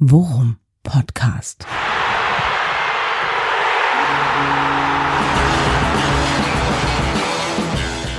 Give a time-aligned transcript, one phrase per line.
[0.00, 1.64] Worum Podcast.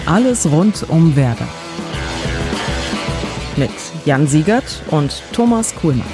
[0.06, 1.48] Alles rund um Werder.
[3.58, 3.72] Mit
[4.06, 6.08] Jan Siegert und Thomas Kuhlmann.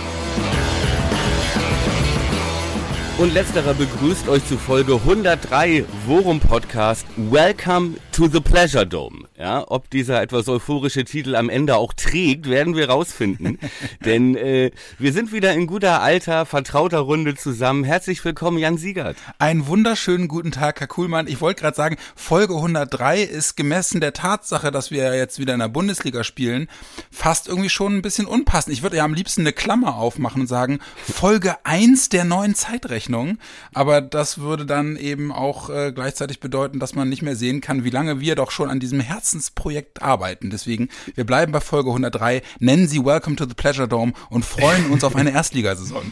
[3.19, 7.05] Und letzterer begrüßt euch zu Folge 103 Worum Podcast.
[7.17, 9.27] Welcome to the Pleasure Dome.
[9.41, 13.57] Ja, ob dieser etwas euphorische Titel am Ende auch trägt, werden wir rausfinden.
[14.05, 14.69] Denn äh,
[14.99, 17.83] wir sind wieder in guter alter, vertrauter Runde zusammen.
[17.83, 19.17] Herzlich willkommen, Jan Siegert.
[19.39, 21.25] Einen wunderschönen guten Tag, Herr Kuhlmann.
[21.25, 25.59] Ich wollte gerade sagen, Folge 103 ist gemessen der Tatsache, dass wir jetzt wieder in
[25.59, 26.67] der Bundesliga spielen,
[27.09, 28.75] fast irgendwie schon ein bisschen unpassend.
[28.75, 33.39] Ich würde ja am liebsten eine Klammer aufmachen und sagen, Folge 1 der neuen Zeitrechnung.
[33.73, 37.83] Aber das würde dann eben auch äh, gleichzeitig bedeuten, dass man nicht mehr sehen kann,
[37.83, 40.49] wie lange wir doch schon an diesem Herz Herzensprojekt arbeiten.
[40.49, 44.91] Deswegen, wir bleiben bei Folge 103, nennen sie Welcome to the Pleasure Dome und freuen
[44.91, 46.11] uns auf eine Erstligasaison.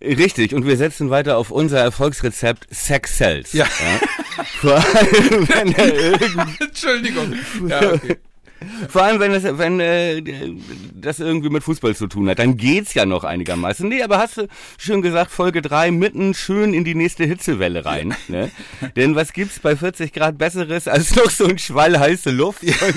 [0.00, 3.52] Richtig, und wir setzen weiter auf unser Erfolgsrezept Sex Cells.
[3.52, 3.64] Ja.
[3.64, 4.44] ja.
[4.60, 7.34] Vor allem, wenn er Entschuldigung.
[7.68, 8.16] Ja, okay.
[8.88, 10.22] Vor allem, wenn, es, wenn äh,
[10.94, 13.88] das irgendwie mit Fußball zu tun hat, dann geht's ja noch einigermaßen.
[13.88, 18.14] Nee, aber hast du schön gesagt, Folge 3 mitten schön in die nächste Hitzewelle rein.
[18.28, 18.50] Ne?
[18.96, 22.94] Denn was gibt's bei 40 Grad Besseres als noch so ein Schwall heiße Luft von,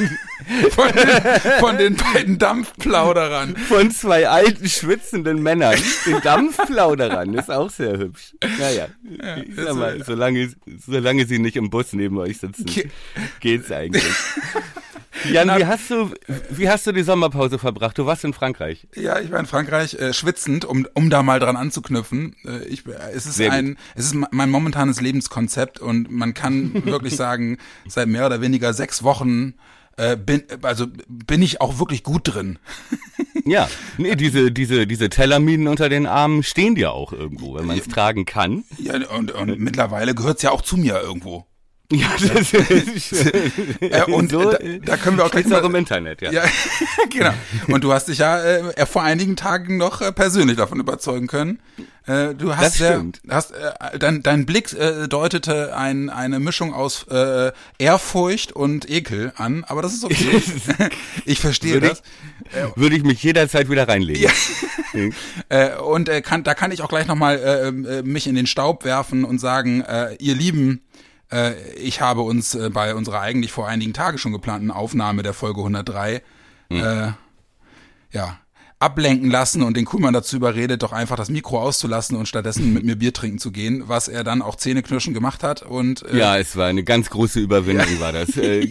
[0.71, 3.55] von, den, von den beiden Dampfplauderern.
[3.55, 5.75] Von zwei alten, schwitzenden Männern.
[6.05, 8.33] Den Dampfplauderern ist auch sehr hübsch.
[8.59, 8.87] Naja,
[9.21, 10.51] ja, ich sag mal, solange,
[10.85, 12.65] solange sie nicht im Bus neben euch sitzen,
[13.39, 14.03] geht's eigentlich.
[15.29, 16.11] Jan, wie hast du,
[16.49, 17.97] wie hast du die Sommerpause verbracht?
[17.97, 18.87] Du warst in Frankreich.
[18.95, 22.35] Ja, ich war in Frankreich äh, schwitzend, um, um da mal dran anzuknüpfen.
[22.45, 23.77] Äh, ich, es ist Sehr ein, gut.
[23.95, 29.03] es ist mein momentanes Lebenskonzept und man kann wirklich sagen, seit mehr oder weniger sechs
[29.03, 29.55] Wochen
[29.97, 32.59] äh, bin, also bin ich auch wirklich gut drin.
[33.45, 37.77] ja, nee, diese, diese, diese Tellerminen unter den Armen stehen dir auch irgendwo, wenn man
[37.77, 38.63] es tragen kann.
[38.77, 41.45] Ja, und, und mittlerweile gehört es ja auch zu mir irgendwo.
[41.91, 43.33] Ja, das ist
[43.81, 46.31] äh, und so, da, da, können wir auch gleich mal, auch im Internet, ja.
[46.31, 46.43] ja
[47.09, 47.33] genau.
[47.67, 51.59] Und du hast dich ja äh, vor einigen Tagen noch äh, persönlich davon überzeugen können.
[52.07, 57.05] Äh, du hast ja, hast äh, dein, dein Blick äh, deutete ein, eine Mischung aus
[57.09, 60.41] äh, Ehrfurcht und Ekel an, aber das ist okay.
[61.25, 62.01] ich verstehe würde das.
[62.45, 64.23] Ich, würde ich mich jederzeit wieder reinlegen.
[64.23, 65.09] Ja.
[65.49, 68.47] äh, und äh, kann, da kann ich auch gleich nochmal äh, äh, mich in den
[68.47, 70.81] Staub werfen und sagen, äh, ihr Lieben,
[71.31, 75.33] äh, ich habe uns äh, bei unserer eigentlich vor einigen Tagen schon geplanten Aufnahme der
[75.33, 76.21] Folge 103
[76.69, 76.77] mhm.
[76.77, 77.11] äh,
[78.11, 78.39] ja,
[78.81, 82.83] ablenken lassen und den Kuhlmann dazu überredet, doch einfach das Mikro auszulassen und stattdessen mit
[82.83, 86.37] mir Bier trinken zu gehen, was er dann auch Zähneknirschen gemacht hat und äh, ja,
[86.37, 87.99] es war eine ganz große Überwindung ja.
[87.99, 88.35] war das.
[88.37, 88.67] Äh,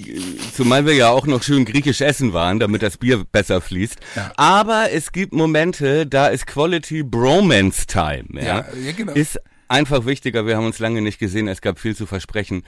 [0.54, 3.98] zumal wir ja auch noch schön griechisch essen waren, damit das Bier besser fließt.
[4.16, 4.32] Ja.
[4.36, 8.26] Aber es gibt Momente, da ist Quality Bromance Time.
[8.32, 9.12] Ja, ja, genau.
[9.12, 9.38] Ist
[9.70, 10.46] einfach wichtiger.
[10.46, 11.48] Wir haben uns lange nicht gesehen.
[11.48, 12.64] Es gab viel zu versprechen,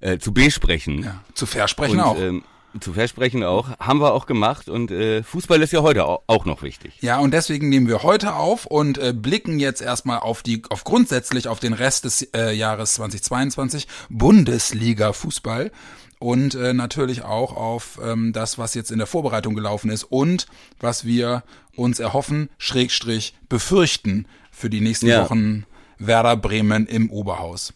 [0.00, 1.04] äh, zu besprechen.
[1.04, 2.18] Ja, zu versprechen und, auch.
[2.18, 2.42] Ähm,
[2.78, 6.62] zu versprechen auch, haben wir auch gemacht und äh, Fußball ist ja heute auch noch
[6.62, 6.92] wichtig.
[7.00, 10.84] Ja, und deswegen nehmen wir heute auf und äh, blicken jetzt erstmal auf die, auf
[10.84, 15.72] grundsätzlich auf den Rest des äh, Jahres 2022 Bundesliga Fußball
[16.20, 20.46] und äh, natürlich auch auf ähm, das, was jetzt in der Vorbereitung gelaufen ist und
[20.78, 21.42] was wir
[21.74, 25.24] uns erhoffen, Schrägstrich befürchten für die nächsten ja.
[25.24, 25.64] Wochen
[26.00, 27.74] Werder Bremen im Oberhaus.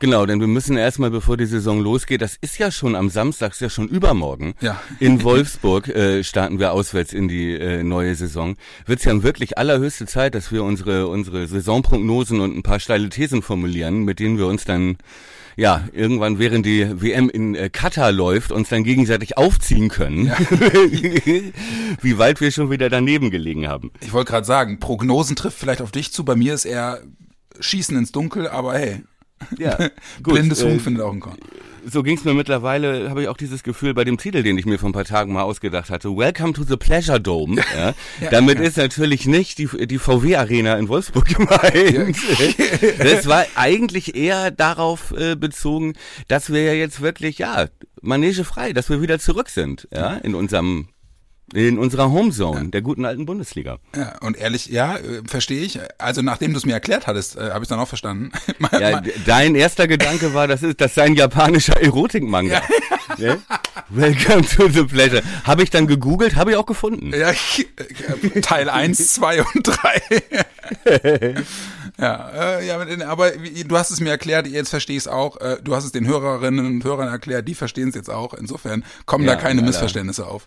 [0.00, 3.52] Genau, denn wir müssen erstmal, bevor die Saison losgeht, das ist ja schon am Samstag,
[3.52, 4.54] ist ja schon übermorgen.
[4.60, 4.80] Ja.
[5.00, 8.56] In Wolfsburg äh, starten wir auswärts in die äh, neue Saison.
[8.86, 13.08] Wird es ja wirklich allerhöchste Zeit, dass wir unsere unsere Saisonprognosen und ein paar steile
[13.08, 14.98] Thesen formulieren, mit denen wir uns dann
[15.56, 20.36] ja, irgendwann während die WM in äh, Katar läuft, uns dann gegenseitig aufziehen können, ja.
[22.00, 23.90] wie weit wir schon wieder daneben gelegen haben.
[24.00, 27.02] Ich wollte gerade sagen, Prognosen trifft vielleicht auf dich zu, bei mir ist eher
[27.60, 29.02] Schießen ins Dunkel, aber hey.
[29.56, 29.76] Ja,
[30.22, 31.38] gut, Blindes Huhn äh, findet auch einen Korn.
[31.90, 34.78] So ging's mir mittlerweile, habe ich auch dieses Gefühl bei dem Titel, den ich mir
[34.78, 36.14] vor ein paar Tagen mal ausgedacht hatte.
[36.14, 37.62] Welcome to the Pleasure Dome.
[37.78, 38.64] Ja, ja, Damit ja.
[38.64, 42.16] ist natürlich nicht die, die VW Arena in Wolfsburg gemeint.
[42.98, 45.94] das war eigentlich eher darauf äh, bezogen,
[46.26, 47.68] dass wir ja jetzt wirklich, ja,
[48.02, 50.88] Manege frei, dass wir wieder zurück sind, ja, in unserem
[51.54, 52.66] in unserer Homezone, ja.
[52.66, 53.78] der guten alten Bundesliga.
[53.96, 55.80] Ja, und ehrlich, ja, äh, verstehe ich.
[55.98, 58.32] Also nachdem du es mir erklärt hattest, äh, habe ich dann auch verstanden.
[58.72, 62.54] ja, dein erster Gedanke war, das ist das sei ein japanischer Erotikmanga.
[62.54, 62.62] Ja.
[63.16, 63.40] Ne?
[63.88, 65.22] Welcome to the pleasure.
[65.42, 67.12] Habe ich dann gegoogelt, habe ich auch gefunden.
[67.12, 71.42] Ja, äh, Teil 1, 2 und 3.
[71.98, 75.40] ja, äh, ja, aber du hast es mir erklärt, jetzt verstehe ich es auch.
[75.40, 78.34] Äh, du hast es den Hörerinnen und Hörern erklärt, die verstehen es jetzt auch.
[78.34, 80.46] Insofern kommen ja, da keine Missverständnisse auf.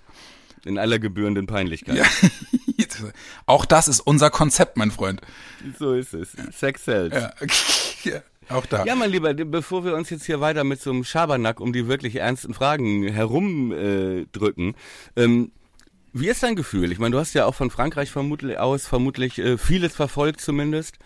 [0.66, 1.96] In aller gebührenden Peinlichkeit.
[1.96, 2.06] Ja.
[3.46, 5.22] Auch das ist unser Konzept, mein Freund.
[5.80, 6.36] So ist es.
[6.52, 7.16] Sex sells.
[7.16, 7.34] Ja.
[8.04, 8.22] ja.
[8.50, 8.86] Auch da.
[8.86, 11.88] Ja, mein Lieber, bevor wir uns jetzt hier weiter mit so einem Schabernack um die
[11.88, 14.76] wirklich ernsten Fragen herumdrücken,
[15.16, 15.52] äh, ähm,
[16.14, 16.92] wie ist dein Gefühl?
[16.92, 20.98] Ich meine, du hast ja auch von Frankreich vermutlich aus vermutlich äh, vieles verfolgt zumindest.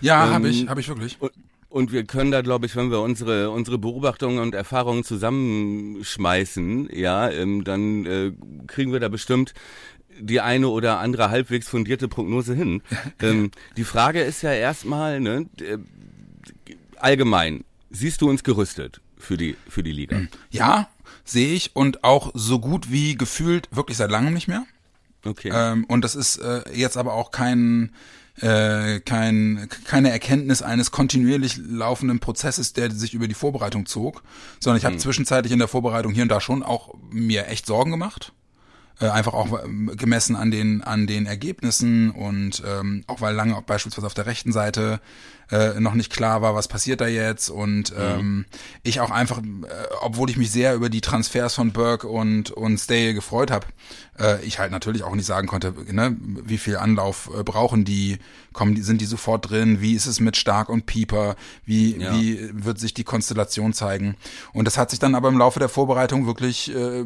[0.00, 1.20] Ja, ähm, habe ich, habe ich wirklich.
[1.20, 1.32] Und,
[1.72, 7.30] und wir können da, glaube ich, wenn wir unsere unsere Beobachtungen und Erfahrungen zusammenschmeißen, ja,
[7.30, 8.32] ähm, dann äh,
[8.66, 9.54] kriegen wir da bestimmt
[10.20, 12.82] die eine oder andere halbwegs fundierte Prognose hin.
[13.20, 15.78] ähm, die Frage ist ja erstmal, ne, äh,
[16.98, 20.20] allgemein, siehst du uns gerüstet für die für die Liga?
[20.50, 20.90] Ja,
[21.24, 24.66] sehe ich und auch so gut wie gefühlt wirklich seit langem nicht mehr.
[25.24, 25.50] Okay.
[25.54, 27.92] Ähm, und das ist äh, jetzt aber auch kein
[28.40, 34.22] äh, kein, keine Erkenntnis eines kontinuierlich laufenden Prozesses, der sich über die Vorbereitung zog,
[34.58, 35.00] sondern ich habe mhm.
[35.00, 38.32] zwischenzeitlich in der Vorbereitung hier und da schon auch mir echt Sorgen gemacht.
[39.00, 43.60] Äh, einfach auch ähm, gemessen an den an den Ergebnissen und ähm, auch weil lange
[43.66, 45.00] beispielsweise auf der rechten Seite
[45.52, 47.96] äh, noch nicht klar war, was passiert da jetzt und mhm.
[48.00, 48.44] ähm,
[48.82, 49.42] ich auch einfach, äh,
[50.00, 53.66] obwohl ich mich sehr über die Transfers von Burke und und Stay gefreut habe,
[54.18, 58.18] äh, ich halt natürlich auch nicht sagen konnte, ne, wie viel Anlauf äh, brauchen die,
[58.54, 62.14] kommen die, sind die sofort drin, wie ist es mit Stark und Pieper, wie ja.
[62.14, 64.16] wie wird sich die Konstellation zeigen
[64.54, 67.04] und das hat sich dann aber im Laufe der Vorbereitung wirklich äh,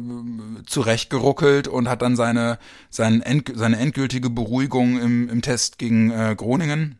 [0.65, 2.59] zurechtgeruckelt und hat dann seine
[2.89, 6.97] seine, end, seine endgültige Beruhigung im, im Test gegen äh, Groningen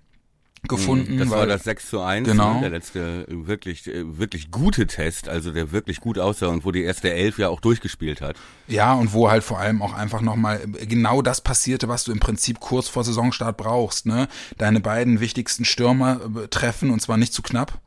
[0.63, 1.17] gefunden.
[1.17, 2.55] Das weil, war das 6 zu 1, genau.
[2.55, 6.71] Ne, der letzte wirklich, äh, wirklich gute Test, also der wirklich gut aussah und wo
[6.71, 8.35] die erste Elf ja auch durchgespielt hat.
[8.67, 12.19] Ja, und wo halt vor allem auch einfach nochmal genau das passierte, was du im
[12.19, 14.27] Prinzip kurz vor Saisonstart brauchst, ne?
[14.57, 17.79] Deine beiden wichtigsten Stürmer äh, treffen und zwar nicht zu knapp.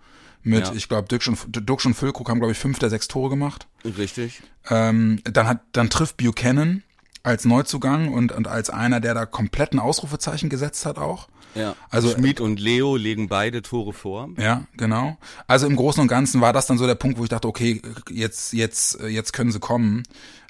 [0.43, 0.73] Mit, ja.
[0.75, 3.67] ich glaube, Dirk und, Dirk und Füllkrug haben, glaube ich, fünf der sechs Tore gemacht.
[3.85, 4.41] Richtig.
[4.71, 6.83] Ähm, dann hat, dann trifft Buchanan
[7.23, 11.29] als Neuzugang und, und als einer, der da kompletten Ausrufezeichen gesetzt hat auch.
[11.55, 11.75] Ja.
[11.91, 14.29] Also Schmid und Leo legen beide Tore vor.
[14.39, 15.19] Ja, genau.
[15.47, 17.83] Also im Großen und Ganzen war das dann so der Punkt, wo ich dachte, okay,
[18.11, 20.05] jetzt jetzt jetzt können sie kommen.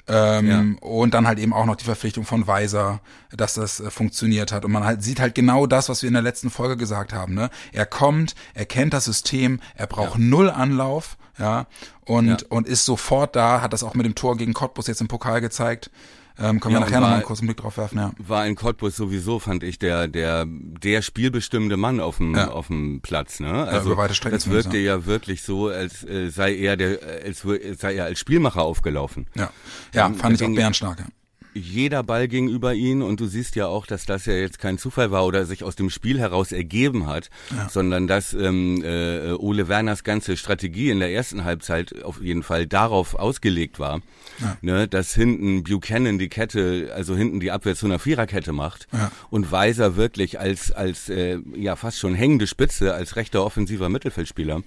[0.07, 0.87] Ähm, ja.
[0.87, 3.01] Und dann halt eben auch noch die Verpflichtung von Weiser,
[3.31, 4.65] dass das äh, funktioniert hat.
[4.65, 7.33] Und man halt sieht halt genau das, was wir in der letzten Folge gesagt haben.
[7.33, 7.49] Ne?
[7.71, 10.25] Er kommt, er kennt das System, er braucht ja.
[10.25, 11.67] null Anlauf, ja,
[12.05, 12.37] und ja.
[12.49, 13.61] und ist sofort da.
[13.61, 15.91] Hat das auch mit dem Tor gegen Cottbus jetzt im Pokal gezeigt.
[16.39, 18.11] Ähm, können ja, wir nachher noch mal einen kurzen Blick drauf werfen, ja.
[18.17, 22.49] War in Cottbus sowieso, fand ich, der, der, der spielbestimmende Mann auf dem, ja.
[22.49, 23.51] auf dem Platz, ne?
[23.51, 27.45] Also, ja, das wirkte ja wirklich so, als äh, sei er der, als
[27.79, 29.27] sei er als Spielmacher aufgelaufen.
[29.35, 29.51] Ja.
[29.93, 31.05] Ja, ähm, fand ich auch bärenstark, ja
[31.53, 34.77] jeder Ball ging über ihn und du siehst ja auch, dass das ja jetzt kein
[34.77, 37.67] Zufall war oder sich aus dem Spiel heraus ergeben hat, ja.
[37.69, 42.67] sondern dass ähm, äh, Ole Werners ganze Strategie in der ersten Halbzeit auf jeden Fall
[42.67, 44.01] darauf ausgelegt war,
[44.39, 44.57] ja.
[44.61, 49.11] ne, dass hinten Buchanan die Kette, also hinten die Abwehr zu einer Viererkette macht ja.
[49.29, 54.61] und Weiser wirklich als als äh, ja fast schon hängende Spitze als rechter offensiver Mittelfeldspieler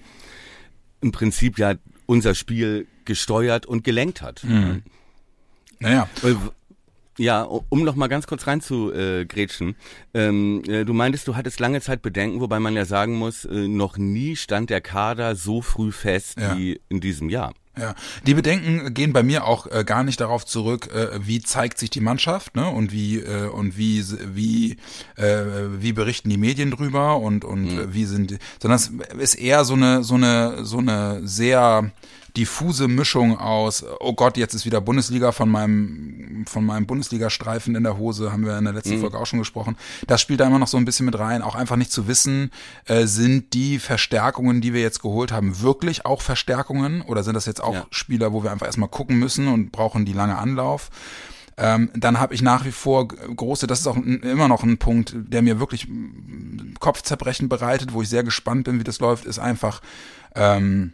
[1.01, 4.43] im Prinzip ja unser Spiel gesteuert und gelenkt hat.
[4.43, 4.83] Mhm.
[5.79, 6.07] Naja.
[7.17, 9.75] Ja, um noch mal ganz kurz rein zu äh, grätschen.
[10.13, 13.67] Ähm, äh, du meintest, du hattest lange Zeit Bedenken, wobei man ja sagen muss, äh,
[13.67, 16.57] noch nie stand der Kader so früh fest ja.
[16.57, 17.53] wie in diesem Jahr.
[17.77, 17.93] Ja,
[18.25, 21.89] die Bedenken gehen bei mir auch äh, gar nicht darauf zurück, äh, wie zeigt sich
[21.89, 24.77] die Mannschaft, ne, und wie äh, und wie wie
[25.17, 25.43] äh,
[25.79, 27.93] wie berichten die Medien drüber und und mhm.
[27.93, 31.91] wie sind, sondern es ist eher so eine so eine so eine sehr
[32.35, 37.83] diffuse Mischung aus, oh Gott, jetzt ist wieder Bundesliga von meinem, von meinem Bundesliga-Streifen in
[37.83, 39.01] der Hose, haben wir in der letzten mhm.
[39.01, 39.77] Folge auch schon gesprochen.
[40.07, 42.51] Das spielt da immer noch so ein bisschen mit rein, auch einfach nicht zu wissen,
[42.85, 47.45] äh, sind die Verstärkungen, die wir jetzt geholt haben, wirklich auch Verstärkungen oder sind das
[47.45, 47.87] jetzt auch ja.
[47.89, 50.89] Spieler, wo wir einfach erstmal gucken müssen und brauchen die lange Anlauf?
[51.57, 55.13] Ähm, dann habe ich nach wie vor große, das ist auch immer noch ein Punkt,
[55.15, 55.87] der mir wirklich
[56.79, 59.81] Kopfzerbrechen bereitet, wo ich sehr gespannt bin, wie das läuft, ist einfach
[60.35, 60.93] ähm,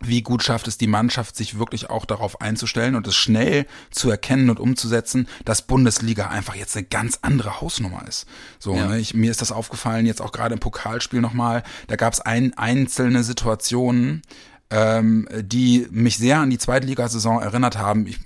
[0.00, 4.10] wie gut schafft es die Mannschaft, sich wirklich auch darauf einzustellen und es schnell zu
[4.10, 8.26] erkennen und umzusetzen, dass Bundesliga einfach jetzt eine ganz andere Hausnummer ist.
[8.58, 8.86] So, ja.
[8.86, 12.20] ne, ich, mir ist das aufgefallen, jetzt auch gerade im Pokalspiel nochmal, da gab es
[12.20, 14.22] ein, einzelne Situationen,
[14.70, 18.06] ähm, die mich sehr an die Zweitligasaison erinnert haben.
[18.06, 18.18] Ich,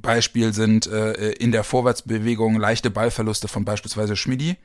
[0.00, 4.56] Beispiel sind äh, in der Vorwärtsbewegung leichte Ballverluste von beispielsweise Schmidi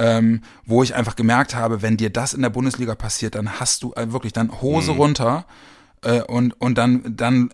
[0.00, 3.82] ähm, wo ich einfach gemerkt habe, wenn dir das in der Bundesliga passiert, dann hast
[3.82, 4.98] du äh, wirklich dann Hose mhm.
[4.98, 5.46] runter
[6.02, 7.52] äh, und, und dann, dann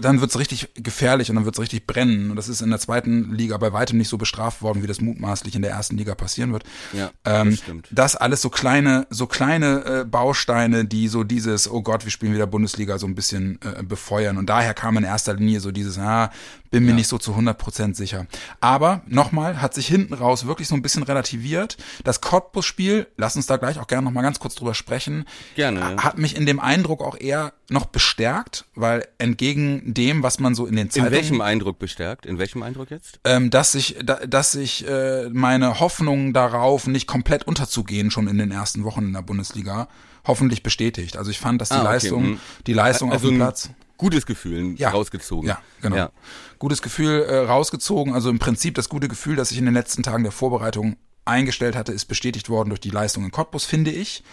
[0.00, 2.30] dann wird's richtig gefährlich und dann wird's richtig brennen.
[2.30, 5.00] Und das ist in der zweiten Liga bei weitem nicht so bestraft worden, wie das
[5.00, 6.64] mutmaßlich in der ersten Liga passieren wird.
[6.92, 7.88] Ja, ähm, das stimmt.
[7.90, 12.34] Das alles so kleine, so kleine äh, Bausteine, die so dieses, oh Gott, wir spielen
[12.34, 14.38] wieder Bundesliga, so ein bisschen äh, befeuern.
[14.38, 16.30] Und daher kam in erster Linie so dieses, ah,
[16.70, 16.96] Bin mir ja.
[16.96, 18.26] nicht so zu 100% sicher.
[18.60, 21.76] Aber nochmal, hat sich hinten raus wirklich so ein bisschen relativiert.
[22.04, 25.24] Das Cottbus-Spiel, lass uns da gleich auch gerne nochmal ganz kurz drüber sprechen.
[25.56, 25.96] Gerne.
[25.96, 30.66] Hat mich in dem Eindruck auch eher noch bestärkt, weil entgegen dem, was man so
[30.66, 31.12] in den Zeitungen...
[31.12, 32.24] In welchem Eindruck bestärkt?
[32.24, 33.18] In welchem Eindruck jetzt?
[33.24, 38.38] Ähm, dass sich, da, dass sich äh, meine Hoffnung darauf, nicht komplett unterzugehen schon in
[38.38, 39.88] den ersten Wochen in der Bundesliga,
[40.24, 41.16] hoffentlich bestätigt.
[41.16, 41.92] Also ich fand, dass die ah, okay.
[41.92, 42.40] Leistung, mhm.
[42.66, 43.70] die Leistung also auf dem Platz
[44.00, 44.90] gutes Gefühl ja.
[44.90, 45.46] rausgezogen.
[45.46, 45.96] Ja, genau.
[45.96, 46.10] Ja.
[46.58, 48.14] Gutes Gefühl äh, rausgezogen.
[48.14, 51.76] Also im Prinzip das gute Gefühl, das ich in den letzten Tagen der Vorbereitung eingestellt
[51.76, 54.24] hatte, ist bestätigt worden durch die Leistung in Cottbus, finde ich.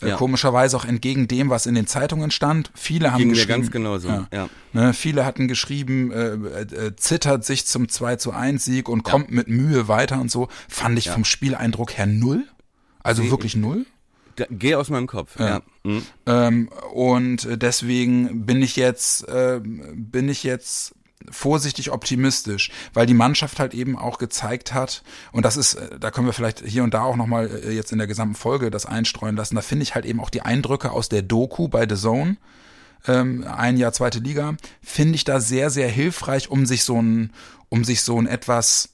[0.00, 0.16] Äh, ja.
[0.16, 2.70] Komischerweise auch entgegen dem, was in den Zeitungen stand.
[2.74, 4.08] Viele haben Ging geschrieben, mir ganz genauso.
[4.08, 4.48] Ja, ja.
[4.72, 9.32] Ne, viele hatten geschrieben, äh, äh, zittert sich zum 2 zu 1 Sieg und kommt
[9.32, 10.46] mit Mühe weiter und so.
[10.68, 12.44] Fand ich vom Spieleindruck her null.
[13.02, 13.86] Also wirklich null.
[14.36, 15.38] Geh aus meinem Kopf.
[15.38, 15.48] Ja.
[15.48, 15.62] ja.
[15.82, 16.06] Mhm.
[16.26, 20.94] Ähm, und deswegen bin ich jetzt, äh, bin ich jetzt
[21.28, 26.10] vorsichtig optimistisch, weil die Mannschaft halt eben auch gezeigt hat, und das ist, äh, da
[26.10, 28.86] können wir vielleicht hier und da auch nochmal äh, jetzt in der gesamten Folge das
[28.86, 31.96] einstreuen lassen, da finde ich halt eben auch die Eindrücke aus der Doku bei The
[31.96, 32.36] Zone,
[33.06, 37.32] ähm, ein Jahr zweite Liga, finde ich da sehr, sehr hilfreich, um sich so ein,
[37.68, 38.90] um sich so ein etwas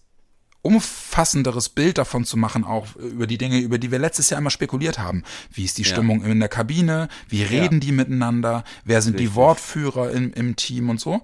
[0.67, 4.51] umfassenderes Bild davon zu machen, auch über die Dinge, über die wir letztes Jahr immer
[4.51, 5.23] spekuliert haben.
[5.53, 5.89] Wie ist die ja.
[5.89, 7.09] Stimmung in der Kabine?
[7.29, 7.81] Wie reden ja.
[7.81, 8.65] die miteinander?
[8.85, 9.31] Wer sind Richtig.
[9.31, 11.23] die Wortführer im, im Team und so?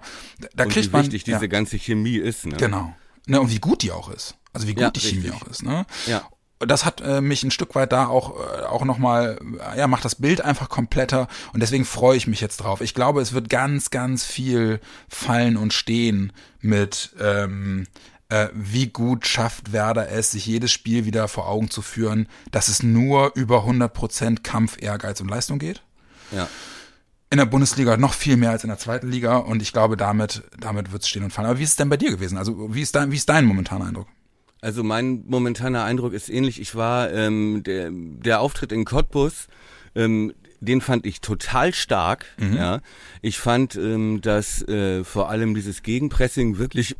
[0.55, 2.45] Da und kriegt wie man, wichtig diese ganze Chemie ist.
[2.45, 2.55] Ne?
[2.57, 2.95] Genau.
[3.27, 4.35] Ne, und wie gut die auch ist.
[4.53, 5.23] Also wie gut die richtig.
[5.23, 5.63] Chemie auch ist.
[5.63, 5.85] Ne?
[6.07, 6.23] Ja
[6.65, 9.39] das hat äh, mich ein Stück weit da auch äh, auch noch mal
[9.75, 12.81] ja macht das Bild einfach kompletter und deswegen freue ich mich jetzt drauf.
[12.81, 17.87] Ich glaube, es wird ganz ganz viel fallen und stehen mit ähm,
[18.33, 22.67] äh, wie gut schafft Werder es, sich jedes Spiel wieder vor Augen zu führen, dass
[22.67, 25.83] es nur über 100% Kampf, Ehrgeiz und Leistung geht.
[26.31, 26.49] Ja.
[27.29, 30.41] In der Bundesliga noch viel mehr als in der zweiten Liga und ich glaube, damit,
[30.59, 31.47] damit wird es stehen und fallen.
[31.47, 32.39] Aber wie ist es denn bei dir gewesen?
[32.39, 34.07] Also wie ist dein, wie ist dein momentaner Eindruck?
[34.61, 36.59] Also mein momentaner Eindruck ist ähnlich.
[36.59, 39.47] Ich war ähm, der, der Auftritt in Cottbus,
[39.93, 42.25] ähm, den fand ich total stark.
[42.37, 42.55] Mhm.
[42.55, 42.81] Ja,
[43.21, 46.95] ich fand, ähm, dass äh, vor allem dieses Gegenpressing wirklich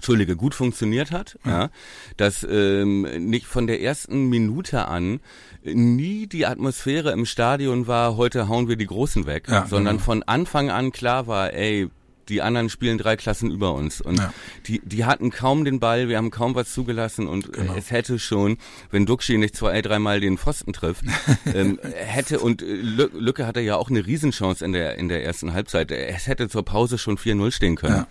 [0.00, 1.50] Entschuldige, gut funktioniert hat, ja.
[1.50, 1.70] ja
[2.16, 5.20] dass ähm, nicht von der ersten Minute an
[5.62, 10.04] nie die Atmosphäre im Stadion war, heute hauen wir die Großen weg, ja, sondern genau.
[10.06, 11.90] von Anfang an klar war, ey,
[12.30, 14.32] die anderen spielen drei Klassen über uns und ja.
[14.66, 17.74] die die hatten kaum den Ball, wir haben kaum was zugelassen und genau.
[17.74, 18.56] es hätte schon,
[18.90, 21.04] wenn Duxi nicht zwei, dreimal den Pfosten trifft,
[21.54, 25.52] ähm, hätte und äh, Lücke hatte ja auch eine Riesenchance in der in der ersten
[25.52, 25.90] Halbzeit.
[25.92, 27.96] Es hätte zur Pause schon 4-0 stehen können.
[27.96, 28.06] Ja.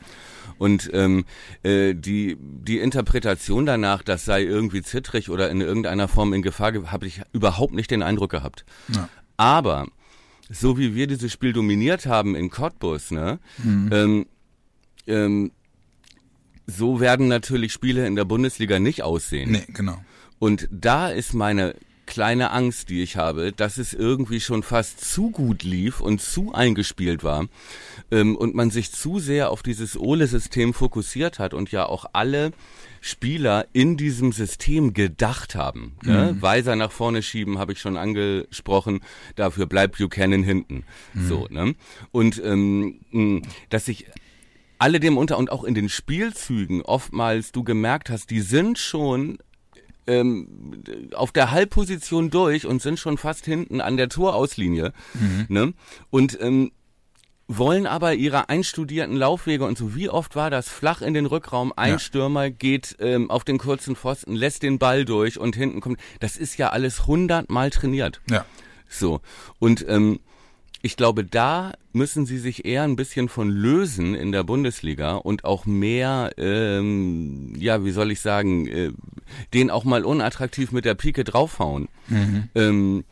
[0.60, 1.26] Und ähm,
[1.64, 6.74] äh, die, die Interpretation danach, das sei irgendwie zittrig oder in irgendeiner Form in Gefahr,
[6.92, 8.66] habe ich überhaupt nicht den Eindruck gehabt.
[8.94, 9.10] Ja.
[9.38, 9.88] Aber
[10.50, 13.90] so wie wir dieses Spiel dominiert haben in Cottbus, ne, mhm.
[13.92, 14.26] ähm,
[15.08, 15.52] ähm,
[16.68, 19.52] so werden natürlich Spiele in der Bundesliga nicht aussehen.
[19.52, 20.04] Nee, genau.
[20.40, 21.74] Und da ist meine
[22.10, 26.54] kleine Angst, die ich habe, dass es irgendwie schon fast zu gut lief und zu
[26.54, 27.46] eingespielt war
[28.10, 32.52] ähm, und man sich zu sehr auf dieses Ole-System fokussiert hat und ja auch alle
[33.00, 35.98] Spieler in diesem System gedacht haben.
[36.04, 36.12] Ne?
[36.12, 36.18] Mhm.
[36.18, 36.42] Ne?
[36.42, 39.02] Weiser nach vorne schieben, habe ich schon angesprochen.
[39.36, 40.86] Dafür bleibt Buchanan hinten.
[41.14, 41.28] Mhm.
[41.28, 41.76] So, ne?
[42.12, 44.08] Und ähm, dass sich
[44.80, 49.38] alle dem unter und auch in den Spielzügen oftmals du gemerkt hast, die sind schon
[50.10, 54.94] ähm, auf der Halbposition durch und sind schon fast hinten an der Torauslinie.
[55.14, 55.46] Mhm.
[55.48, 55.74] Ne?
[56.10, 56.72] Und ähm,
[57.48, 59.96] wollen aber ihre einstudierten Laufwege und so.
[59.96, 61.74] Wie oft war das flach in den Rückraum?
[61.76, 62.00] Ein ja.
[62.00, 66.00] Stürmer geht ähm, auf den kurzen Pfosten, lässt den Ball durch und hinten kommt.
[66.20, 68.22] Das ist ja alles hundertmal trainiert.
[68.30, 68.46] Ja.
[68.88, 69.22] So.
[69.58, 70.20] Und ähm,
[70.82, 75.44] ich glaube, da müssen sie sich eher ein bisschen von lösen in der Bundesliga und
[75.44, 78.92] auch mehr, ähm, ja, wie soll ich sagen, äh,
[79.54, 81.90] den auch mal unattraktiv mit der Pike draufhauen.
[82.08, 82.50] Mhm.
[82.56, 83.04] Ähm,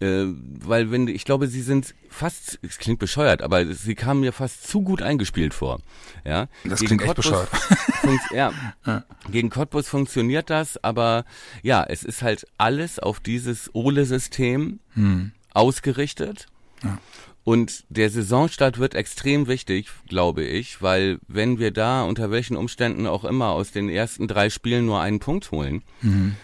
[0.00, 0.26] äh,
[0.60, 4.66] weil wenn ich glaube, sie sind fast, es klingt bescheuert, aber sie kamen mir fast
[4.66, 5.80] zu gut eingespielt vor.
[6.24, 8.20] Ja, das gegen klingt Cottbus echt bescheuert.
[8.34, 8.52] ja,
[8.86, 11.24] ja, gegen Cottbus funktioniert das, aber
[11.62, 15.32] ja, es ist halt alles auf dieses Ole-System hm.
[15.52, 16.48] ausgerichtet.
[16.82, 16.98] Ja.
[17.44, 23.06] Und der Saisonstart wird extrem wichtig, glaube ich, weil wenn wir da unter welchen Umständen
[23.06, 26.36] auch immer aus den ersten drei Spielen nur einen Punkt holen, mhm.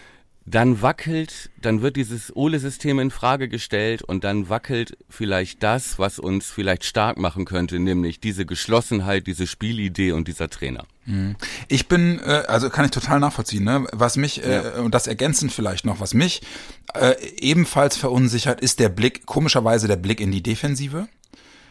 [0.45, 6.17] Dann wackelt, dann wird dieses Ole-System in Frage gestellt und dann wackelt vielleicht das, was
[6.17, 10.85] uns vielleicht stark machen könnte, nämlich diese Geschlossenheit, diese Spielidee und dieser Trainer.
[11.05, 11.35] Mhm.
[11.67, 13.85] Ich bin, äh, also kann ich total nachvollziehen, ne?
[13.91, 16.41] Was mich, äh, und das ergänzend vielleicht noch, was mich
[16.95, 21.07] äh, ebenfalls verunsichert, ist der Blick, komischerweise der Blick in die Defensive.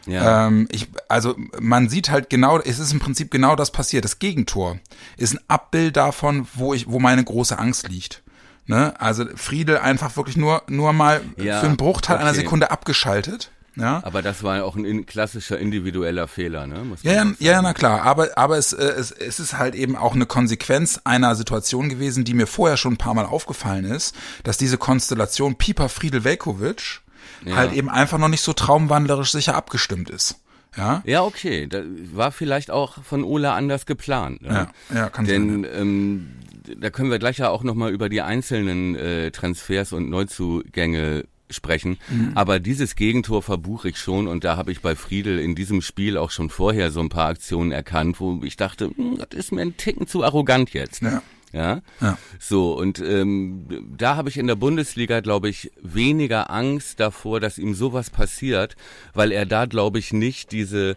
[0.05, 0.47] Ja.
[0.47, 4.05] Ähm, ich, also man sieht halt genau, es ist im Prinzip genau das passiert.
[4.05, 4.79] Das Gegentor
[5.17, 8.23] ist ein Abbild davon, wo ich, wo meine große Angst liegt.
[8.65, 8.93] Ne?
[8.99, 12.25] Also Friedel einfach wirklich nur, nur mal ja, für einen Bruchteil okay.
[12.25, 13.51] einer Sekunde abgeschaltet.
[13.75, 14.01] Ja.
[14.03, 16.83] Aber das war auch ein in, klassischer individueller Fehler, ne?
[17.03, 18.01] Ja, ja, ja, na klar.
[18.01, 22.25] Aber, aber es, äh, es, es ist halt eben auch eine Konsequenz einer Situation gewesen,
[22.25, 27.01] die mir vorher schon ein paar Mal aufgefallen ist, dass diese Konstellation Pieper Friedel Velkovic
[27.45, 27.55] ja.
[27.55, 30.35] halt eben einfach noch nicht so traumwandlerisch sicher abgestimmt ist.
[30.75, 31.67] Ja, ja okay.
[31.67, 34.41] Das war vielleicht auch von Ola anders geplant.
[34.41, 34.67] Ne?
[34.93, 35.63] Ja, ja, kann Denn, sein.
[35.63, 36.31] Denn ähm,
[36.77, 41.97] da können wir gleich ja auch nochmal über die einzelnen äh, Transfers und Neuzugänge sprechen.
[42.09, 42.31] Mhm.
[42.35, 46.17] Aber dieses Gegentor verbuche ich schon und da habe ich bei Friedel in diesem Spiel
[46.17, 49.61] auch schon vorher so ein paar Aktionen erkannt, wo ich dachte, hm, das ist mir
[49.61, 51.01] ein Ticken zu arrogant jetzt.
[51.01, 51.21] Ja.
[51.53, 51.81] Ja?
[51.99, 52.17] ja.
[52.39, 53.65] So, und ähm,
[53.97, 58.75] da habe ich in der Bundesliga, glaube ich, weniger Angst davor, dass ihm sowas passiert,
[59.13, 60.95] weil er da, glaube ich, nicht diese,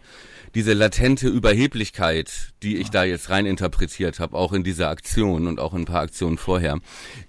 [0.55, 5.59] diese latente Überheblichkeit, die ich da jetzt rein interpretiert habe, auch in dieser Aktion und
[5.59, 6.79] auch in ein paar Aktionen vorher,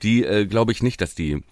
[0.02, 1.42] die äh, glaube ich nicht, dass die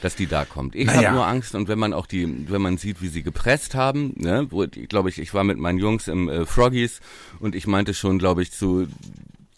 [0.00, 0.74] dass die da kommt.
[0.74, 1.08] Ich naja.
[1.08, 4.14] habe nur Angst und wenn man auch die, wenn man sieht, wie sie gepresst haben,
[4.16, 7.00] ne, wo, glaube ich, ich war mit meinen Jungs im äh, Froggies
[7.38, 8.88] und ich meinte schon, glaube ich, zu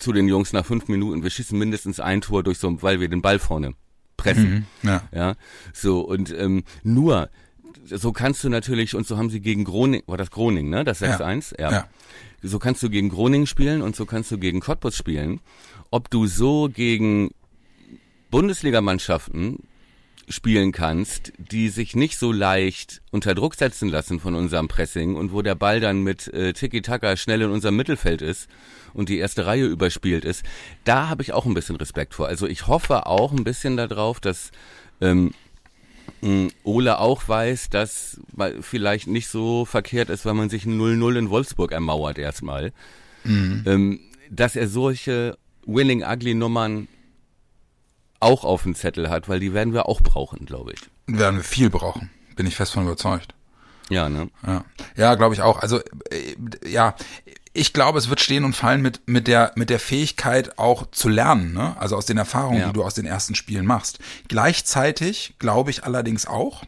[0.00, 3.08] zu den Jungs nach fünf Minuten, wir schießen mindestens ein Tor durch so, weil wir
[3.08, 3.74] den Ball vorne
[4.16, 4.66] pressen.
[4.82, 5.02] Mhm, ja.
[5.12, 5.34] ja.
[5.72, 7.30] So, und ähm, nur,
[7.84, 10.84] so kannst du natürlich, und so haben sie gegen Groningen, war das Groningen, ne?
[10.84, 11.60] Das 6-1?
[11.60, 11.70] Ja.
[11.70, 11.88] ja.
[12.42, 15.40] So kannst du gegen Groningen spielen und so kannst du gegen Cottbus spielen.
[15.90, 17.30] Ob du so gegen
[18.30, 19.58] Bundesligamannschaften
[20.28, 25.32] spielen kannst, die sich nicht so leicht unter Druck setzen lassen von unserem Pressing und
[25.32, 28.48] wo der Ball dann mit äh, Tiki-Taka schnell in unserem Mittelfeld ist
[28.94, 30.44] und die erste Reihe überspielt ist,
[30.84, 32.28] da habe ich auch ein bisschen Respekt vor.
[32.28, 34.52] Also ich hoffe auch ein bisschen darauf, dass
[35.00, 35.32] ähm,
[36.62, 38.20] Ole auch weiß, dass
[38.60, 42.72] vielleicht nicht so verkehrt ist, weil man sich ein 0-0 in Wolfsburg ermauert erstmal.
[43.24, 43.64] Mhm.
[43.66, 46.88] Ähm, dass er solche Winning Ugly Nummern
[48.20, 50.80] auch auf dem Zettel hat, weil die werden wir auch brauchen, glaube ich.
[51.06, 53.34] Werden wir viel brauchen, bin ich fest von überzeugt.
[53.90, 54.30] Ja, ne?
[54.46, 54.64] Ja,
[54.96, 55.58] ja glaube ich auch.
[55.58, 56.36] Also äh,
[56.68, 56.94] ja,
[57.52, 61.08] ich glaube, es wird stehen und fallen mit mit der mit der Fähigkeit auch zu
[61.08, 61.76] lernen, ne?
[61.78, 62.66] Also aus den Erfahrungen, ja.
[62.68, 63.98] die du aus den ersten Spielen machst.
[64.28, 66.62] Gleichzeitig glaube ich allerdings auch,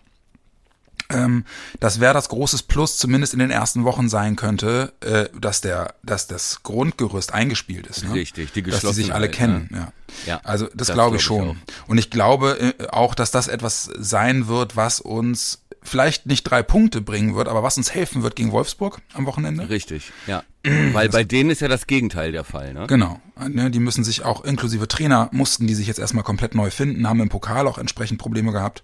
[1.10, 1.44] ähm,
[1.80, 5.94] dass wer das großes Plus zumindest in den ersten Wochen sein könnte, äh, dass der,
[6.02, 8.04] dass das Grundgerüst eingespielt ist.
[8.04, 8.14] Ne?
[8.14, 9.68] Richtig, die Dass die sich alle kennen.
[9.70, 9.92] Ne?
[10.26, 10.34] Ja.
[10.34, 10.40] ja.
[10.44, 11.50] Also das, das glaube ich schon.
[11.66, 16.42] Ich Und ich glaube äh, auch, dass das etwas sein wird, was uns vielleicht nicht
[16.44, 19.68] drei Punkte bringen wird, aber was uns helfen wird gegen Wolfsburg am Wochenende.
[19.68, 20.42] Richtig, ja.
[20.92, 22.86] Weil bei denen ist ja das Gegenteil der Fall, ne?
[22.86, 23.20] Genau.
[23.48, 27.08] Ne, die müssen sich auch inklusive Trainer mussten die sich jetzt erstmal komplett neu finden,
[27.08, 28.82] haben im Pokal auch entsprechend Probleme gehabt.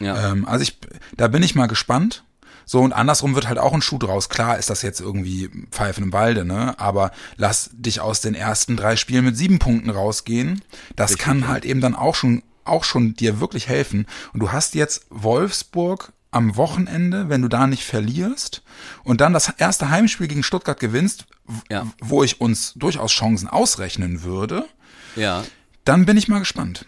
[0.00, 0.32] Ja.
[0.32, 0.78] Ähm, also ich,
[1.16, 2.24] da bin ich mal gespannt.
[2.64, 4.28] So, und andersrum wird halt auch ein Schuh draus.
[4.28, 6.78] Klar ist das jetzt irgendwie Pfeifen im Walde, ne?
[6.78, 10.62] Aber lass dich aus den ersten drei Spielen mit sieben Punkten rausgehen.
[10.94, 14.06] Das Richtig, kann halt eben dann auch schon, auch schon dir wirklich helfen.
[14.32, 18.62] Und du hast jetzt Wolfsburg am Wochenende, wenn du da nicht verlierst
[19.02, 21.26] und dann das erste Heimspiel gegen Stuttgart gewinnst,
[21.68, 21.86] ja.
[22.00, 24.64] wo ich uns durchaus Chancen ausrechnen würde,
[25.16, 25.44] ja.
[25.84, 26.86] dann bin ich mal gespannt.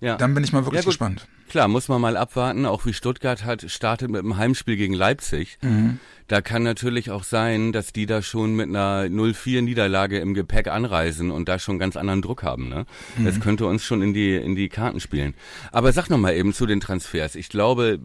[0.00, 0.16] Ja.
[0.16, 1.26] Dann bin ich mal wirklich ja, gespannt.
[1.48, 5.58] Klar, muss man mal abwarten, auch wie Stuttgart hat, startet mit einem Heimspiel gegen Leipzig.
[5.62, 6.00] Mhm.
[6.26, 10.68] Da kann natürlich auch sein, dass die da schon mit einer 0-4 Niederlage im Gepäck
[10.68, 12.68] anreisen und da schon ganz anderen Druck haben.
[12.68, 12.86] Ne?
[13.16, 13.24] Mhm.
[13.24, 15.34] Das könnte uns schon in die, in die Karten spielen.
[15.70, 17.34] Aber sag noch mal eben zu den Transfers.
[17.34, 18.00] Ich glaube,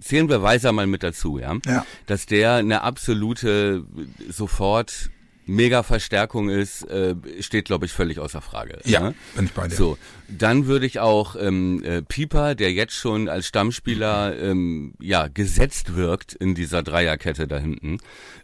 [0.00, 1.56] zählen wir Weiser mal mit dazu, ja?
[1.66, 1.86] ja.
[2.06, 3.84] Dass der eine absolute
[4.28, 5.10] sofort
[5.46, 8.80] mega Verstärkung ist, äh, steht, glaube ich, völlig außer Frage.
[8.84, 9.14] Ja, ne?
[9.34, 9.76] bin ich bei dir.
[9.76, 9.96] So,
[10.28, 15.94] dann würde ich auch ähm, äh, Pieper, der jetzt schon als Stammspieler ähm, ja gesetzt
[15.94, 17.98] wirkt in dieser Dreierkette da hinten,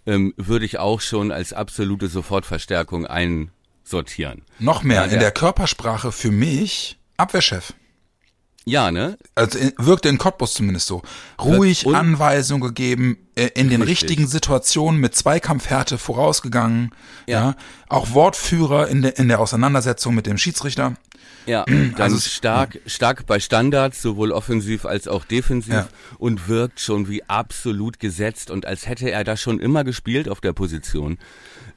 [0.07, 4.43] ähm, würde ich auch schon als absolute Sofortverstärkung einsortieren.
[4.59, 7.75] Noch mehr, ja, der, in der Körpersprache für mich Abwehrchef.
[8.65, 9.19] Ja, ne?
[9.35, 11.03] Also wirkte in Cottbus zumindest so.
[11.41, 14.11] Ruhig und, Anweisungen gegeben, äh, in den richtig.
[14.11, 16.95] richtigen Situationen mit Zweikampfhärte vorausgegangen.
[17.27, 17.41] Ja.
[17.41, 17.57] ja.
[17.89, 20.95] Auch Wortführer in, de, in der Auseinandersetzung mit dem Schiedsrichter.
[21.45, 25.89] Ja, dann also stark, stark bei Standards, sowohl offensiv als auch defensiv ja.
[26.19, 30.41] und wirkt schon wie absolut gesetzt und als hätte er da schon immer gespielt auf
[30.41, 31.19] der Position.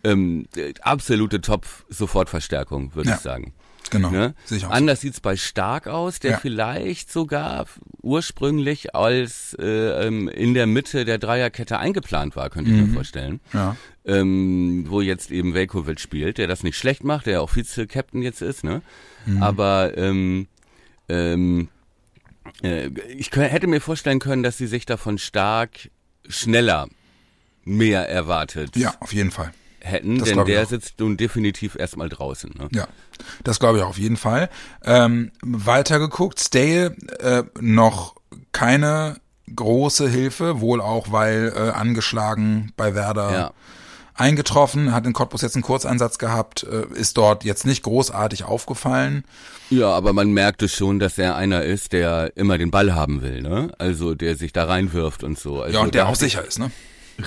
[0.03, 0.45] Ähm,
[0.81, 3.15] absolute Top-Sofortverstärkung, würde ja.
[3.15, 3.53] ich sagen.
[3.97, 4.09] Genau.
[4.11, 4.33] Ne?
[4.69, 6.37] Anders sieht's bei Stark aus, der ja.
[6.37, 7.65] vielleicht sogar
[8.01, 12.87] ursprünglich als äh, ähm, in der Mitte der Dreierkette eingeplant war, könnte ich mhm.
[12.87, 13.39] mir vorstellen.
[13.53, 13.75] Ja.
[14.05, 18.41] Ähm, wo jetzt eben Velkovic spielt, der das nicht schlecht macht, der auch Vize-Captain jetzt
[18.41, 18.81] ist, ne?
[19.25, 19.41] Mhm.
[19.41, 20.47] Aber ähm,
[21.09, 21.69] ähm,
[22.61, 25.89] äh, ich hätte mir vorstellen können, dass sie sich davon stark
[26.27, 26.87] schneller
[27.63, 28.75] mehr erwartet.
[28.75, 29.51] Ja, auf jeden Fall.
[29.85, 32.51] Hätten, das denn der sitzt nun definitiv erstmal draußen.
[32.57, 32.69] Ne?
[32.73, 32.87] Ja,
[33.43, 34.49] das glaube ich auf jeden Fall.
[34.83, 38.15] Ähm, weiter geguckt, Stale äh, noch
[38.51, 39.17] keine
[39.55, 43.51] große Hilfe, wohl auch weil äh, angeschlagen bei Werder ja.
[44.15, 49.23] eingetroffen, hat in Cottbus jetzt einen Kurzeinsatz gehabt, äh, ist dort jetzt nicht großartig aufgefallen.
[49.69, 53.43] Ja, aber man merkte schon, dass er einer ist, der immer den Ball haben will,
[53.43, 53.71] ne?
[53.77, 55.61] Also der sich da reinwirft und so.
[55.61, 56.71] Also ja, und der auch sicher ist, ne?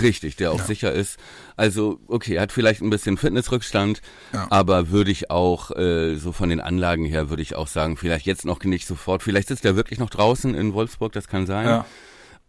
[0.00, 0.64] Richtig, der auch ja.
[0.64, 1.18] sicher ist.
[1.56, 4.46] Also, okay, hat vielleicht ein bisschen Fitnessrückstand, ja.
[4.50, 8.26] aber würde ich auch, äh, so von den Anlagen her, würde ich auch sagen, vielleicht
[8.26, 9.22] jetzt noch nicht sofort.
[9.22, 11.66] Vielleicht sitzt er wirklich noch draußen in Wolfsburg, das kann sein.
[11.66, 11.84] Ja.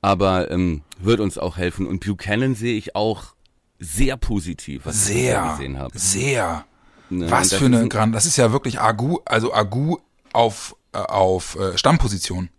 [0.01, 1.85] Aber ähm, wird uns auch helfen.
[1.87, 3.35] Und Buchanan sehe ich auch
[3.79, 5.97] sehr positiv, was sehr, ich gesehen habe.
[5.97, 6.65] Sehr.
[7.09, 9.97] Ne, was für eine Grand, das ist ja wirklich Agu, also Agu
[10.31, 12.49] auf, äh, auf äh, Stammposition.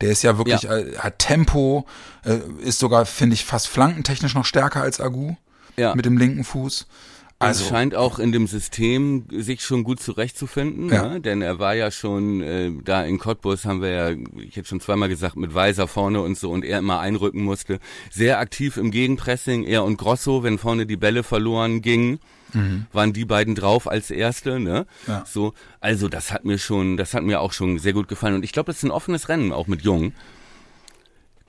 [0.00, 0.76] Der ist ja wirklich, ja.
[0.76, 1.86] Äh, hat Tempo,
[2.24, 5.34] äh, ist sogar, finde ich, fast flankentechnisch noch stärker als Agu.
[5.76, 5.94] Ja.
[5.94, 6.86] Mit dem linken Fuß.
[7.40, 11.08] Also es scheint auch in dem System sich schon gut zurechtzufinden, ja.
[11.08, 11.20] ne?
[11.20, 14.80] denn er war ja schon äh, da in Cottbus, haben wir ja, ich hätte schon
[14.80, 17.80] zweimal gesagt, mit Weiser vorne und so und er immer einrücken musste.
[18.10, 22.20] Sehr aktiv im Gegenpressing, er und Grosso, wenn vorne die Bälle verloren gingen
[22.54, 22.86] mhm.
[22.92, 24.86] waren die beiden drauf als erste, ne?
[25.06, 25.24] Ja.
[25.26, 28.44] So, also das hat mir schon, das hat mir auch schon sehr gut gefallen und
[28.44, 30.12] ich glaube, das ist ein offenes Rennen auch mit Jung.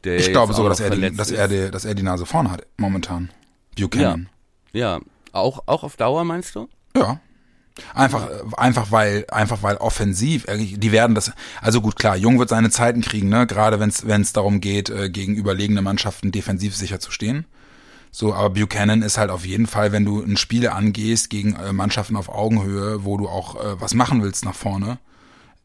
[0.04, 2.66] ich glaube sogar, dass er, die, dass, er die, dass er die Nase vorne hat
[2.78, 3.32] momentan.
[3.78, 4.30] Buchanan.
[4.74, 5.00] Ja, ja.
[5.32, 6.70] Auch, auch auf Dauer meinst du?
[6.96, 7.20] Ja.
[7.94, 12.70] Einfach, einfach weil, einfach weil offensiv, die werden das, also gut, klar, Jung wird seine
[12.70, 17.12] Zeiten kriegen, ne, gerade wenn es darum geht, äh, gegen überlegene Mannschaften defensiv sicher zu
[17.12, 17.46] stehen.
[18.18, 21.74] So, aber Buchanan ist halt auf jeden Fall, wenn du ein Spiel angehst gegen äh,
[21.74, 25.00] Mannschaften auf Augenhöhe, wo du auch äh, was machen willst nach vorne,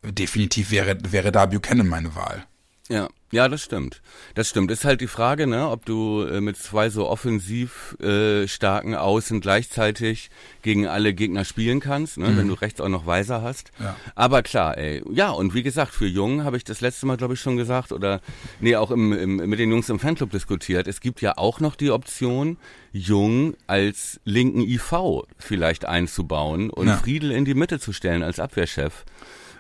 [0.03, 2.45] definitiv wäre, wäre da Buchanan meine Wahl.
[2.90, 4.03] Ja, ja, das stimmt.
[4.35, 4.72] Das stimmt.
[4.72, 9.40] Ist halt die Frage, ne, ob du äh, mit zwei so offensiv äh, starken Außen
[9.40, 10.31] gleichzeitig
[10.62, 12.37] gegen alle Gegner spielen kannst, ne, mhm.
[12.37, 13.70] wenn du rechts auch noch Weiser hast.
[13.79, 13.94] Ja.
[14.16, 15.05] Aber klar, ey.
[15.12, 17.92] Ja, und wie gesagt, für Jung habe ich das letzte Mal, glaube ich, schon gesagt,
[17.92, 18.20] oder
[18.59, 20.88] nee, auch im, im, mit den Jungs im Fanclub diskutiert.
[20.88, 22.57] Es gibt ja auch noch die Option,
[22.92, 24.92] Jung als linken IV
[25.38, 26.96] vielleicht einzubauen und ja.
[26.96, 29.05] Friedel in die Mitte zu stellen als Abwehrchef.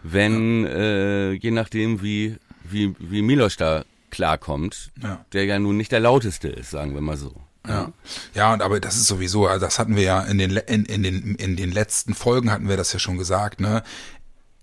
[0.02, 0.70] Wenn, ja.
[0.70, 2.36] äh, je nachdem, wie
[2.72, 5.24] wie, wie Milos da klarkommt, ja.
[5.32, 7.34] der ja nun nicht der lauteste ist, sagen wir mal so.
[7.66, 7.92] Ja.
[8.34, 11.02] ja, und aber das ist sowieso, also das hatten wir ja in den, in, in,
[11.02, 13.82] den, in den letzten Folgen hatten wir das ja schon gesagt, ne?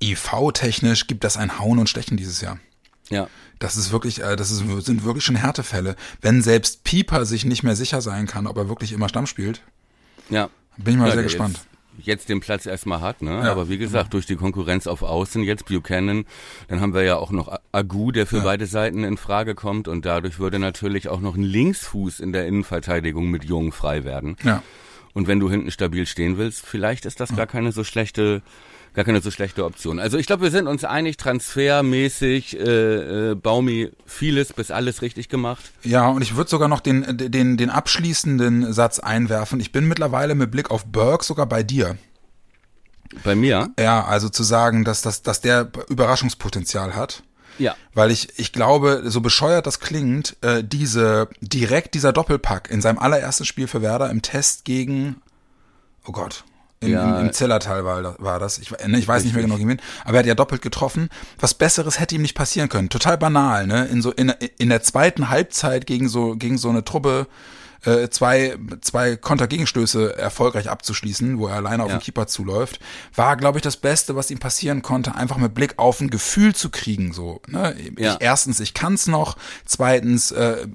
[0.02, 2.60] IV-technisch gibt das ein Hauen und Stechen dieses Jahr.
[3.10, 3.28] Ja.
[3.60, 5.96] Das ist wirklich, äh, das ist, sind wirklich schon Härtefälle.
[6.22, 9.62] Wenn selbst Pieper sich nicht mehr sicher sein kann, ob er wirklich immer Stamm spielt.
[10.30, 10.50] Ja.
[10.78, 11.58] Bin ich mal ja, sehr gespannt.
[11.58, 11.67] Jetzt,
[12.00, 13.32] jetzt den Platz erstmal hat, ne?
[13.32, 13.52] Ja.
[13.52, 16.26] Aber wie gesagt, durch die Konkurrenz auf Außen, jetzt Buchanan,
[16.68, 18.44] dann haben wir ja auch noch Agu, der für ja.
[18.44, 22.48] beide Seiten in Frage kommt und dadurch würde natürlich auch noch ein Linksfuß in der
[22.48, 24.36] Innenverteidigung mit Jungen frei werden.
[24.44, 24.64] Ja.
[25.14, 28.44] Und wenn du hinten stabil stehen willst, vielleicht ist das gar keine so schlechte
[28.98, 30.00] gar keine so schlechte Option.
[30.00, 35.30] Also ich glaube, wir sind uns einig, transfermäßig, äh, äh, Baumi vieles bis alles richtig
[35.30, 35.64] gemacht.
[35.84, 39.60] Ja, und ich würde sogar noch den, den, den abschließenden Satz einwerfen.
[39.60, 41.96] Ich bin mittlerweile mit Blick auf Burke sogar bei dir.
[43.24, 43.70] Bei mir?
[43.80, 47.22] Ja, also zu sagen, dass, dass, dass der Überraschungspotenzial hat.
[47.60, 47.76] Ja.
[47.94, 52.98] Weil ich, ich glaube, so bescheuert das klingt, äh, diese, direkt dieser Doppelpack in seinem
[52.98, 55.22] allerersten Spiel für Werder im Test gegen,
[56.04, 56.46] oh Gott,
[56.80, 57.20] im, ja.
[57.20, 58.60] im, im Zellertal war, war das.
[58.60, 59.82] Ich, ne, ich weiß nicht mehr genau gegen wen.
[60.04, 61.10] Aber er hat ja doppelt getroffen.
[61.40, 62.90] Was Besseres hätte ihm nicht passieren können.
[62.90, 63.86] Total banal, ne?
[63.86, 67.28] In so in, in der zweiten Halbzeit gegen so gegen so eine Truppe
[67.88, 71.97] äh, zwei, zwei Kontergegenstöße erfolgreich abzuschließen, wo er alleine auf ja.
[71.97, 72.80] den Keeper zuläuft,
[73.15, 76.54] war, glaube ich, das Beste, was ihm passieren konnte, einfach mit Blick auf ein Gefühl
[76.54, 77.13] zu kriegen.
[77.13, 77.76] So, ne?
[77.97, 78.15] Ja.
[78.15, 79.38] Ich, erstens, ich kann's noch.
[79.65, 80.67] Zweitens, äh,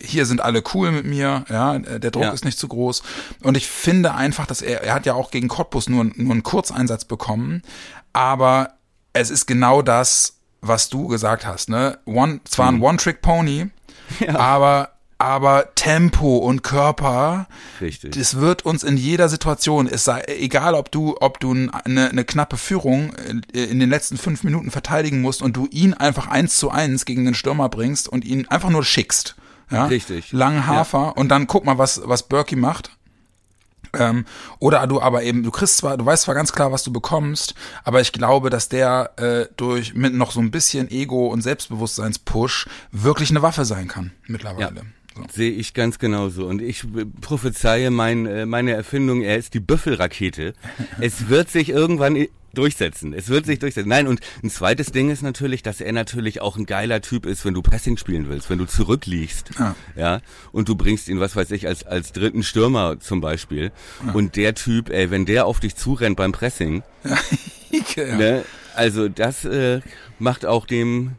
[0.00, 1.44] hier sind alle cool mit mir.
[1.50, 2.30] Ja, der Druck ja.
[2.30, 3.02] ist nicht zu groß.
[3.42, 6.42] Und ich finde einfach, dass er, er hat ja auch gegen Cottbus nur, nur einen
[6.42, 7.62] Kurzeinsatz bekommen,
[8.14, 8.74] aber
[9.12, 11.98] es ist genau das, was du gesagt hast, ne?
[12.06, 12.84] One, zwar ein mhm.
[12.84, 13.70] One-Trick-Pony,
[14.20, 14.36] ja.
[14.36, 17.48] aber aber Tempo und Körper,
[17.80, 18.14] Richtig.
[18.14, 22.24] das wird uns in jeder Situation, es sei egal, ob du, ob du eine, eine
[22.24, 23.12] knappe Führung
[23.52, 27.24] in den letzten fünf Minuten verteidigen musst und du ihn einfach eins zu eins gegen
[27.24, 29.34] den Stürmer bringst und ihn einfach nur schickst.
[29.70, 29.86] Ja?
[29.86, 30.32] Richtig.
[30.32, 31.08] Langen Hafer ja.
[31.10, 32.92] und dann guck mal, was, was Berkey macht.
[33.94, 34.26] Ähm,
[34.58, 37.54] oder du aber eben, du kriegst zwar, du weißt zwar ganz klar, was du bekommst,
[37.84, 42.68] aber ich glaube, dass der äh, durch mit noch so ein bisschen Ego und Selbstbewusstseinspush
[42.92, 44.76] wirklich eine Waffe sein kann mittlerweile.
[44.76, 44.82] Ja.
[45.18, 45.24] So.
[45.32, 46.46] Sehe ich ganz genauso.
[46.46, 46.84] Und ich
[47.20, 50.54] prophezeie mein, äh, meine Erfindung, er ist die Büffelrakete.
[51.00, 53.12] es wird sich irgendwann durchsetzen.
[53.12, 53.88] Es wird sich durchsetzen.
[53.88, 57.44] Nein, und ein zweites Ding ist natürlich, dass er natürlich auch ein geiler Typ ist,
[57.44, 60.20] wenn du Pressing spielen willst, wenn du zurückliegst, ja, ja
[60.52, 63.70] und du bringst ihn, was weiß ich, als, als dritten Stürmer zum Beispiel.
[64.04, 64.12] Ja.
[64.12, 66.82] Und der Typ, ey, wenn der auf dich zurennt beim Pressing,
[67.96, 68.16] ja.
[68.16, 69.80] ne, also das äh,
[70.18, 71.12] macht auch dem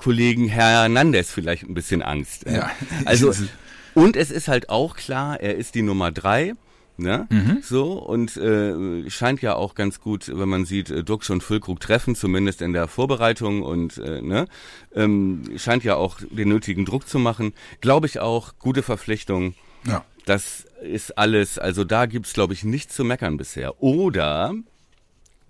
[0.00, 2.46] Kollegen Hernandez vielleicht ein bisschen Angst.
[2.48, 2.70] Ja.
[3.04, 3.32] Also,
[3.94, 6.54] und es ist halt auch klar, er ist die Nummer drei.
[6.96, 7.26] Ne?
[7.30, 7.58] Mhm.
[7.62, 11.80] So, und äh, scheint ja auch ganz gut, wenn man sieht, äh, Duxch und Füllkrug
[11.80, 14.46] treffen, zumindest in der Vorbereitung und äh, ne?
[14.94, 17.54] ähm, scheint ja auch den nötigen Druck zu machen.
[17.80, 19.54] Glaube ich auch, gute Verpflichtung.
[19.86, 20.04] Ja.
[20.26, 23.82] Das ist alles, also da gibt's glaube ich, nichts zu meckern bisher.
[23.82, 24.54] Oder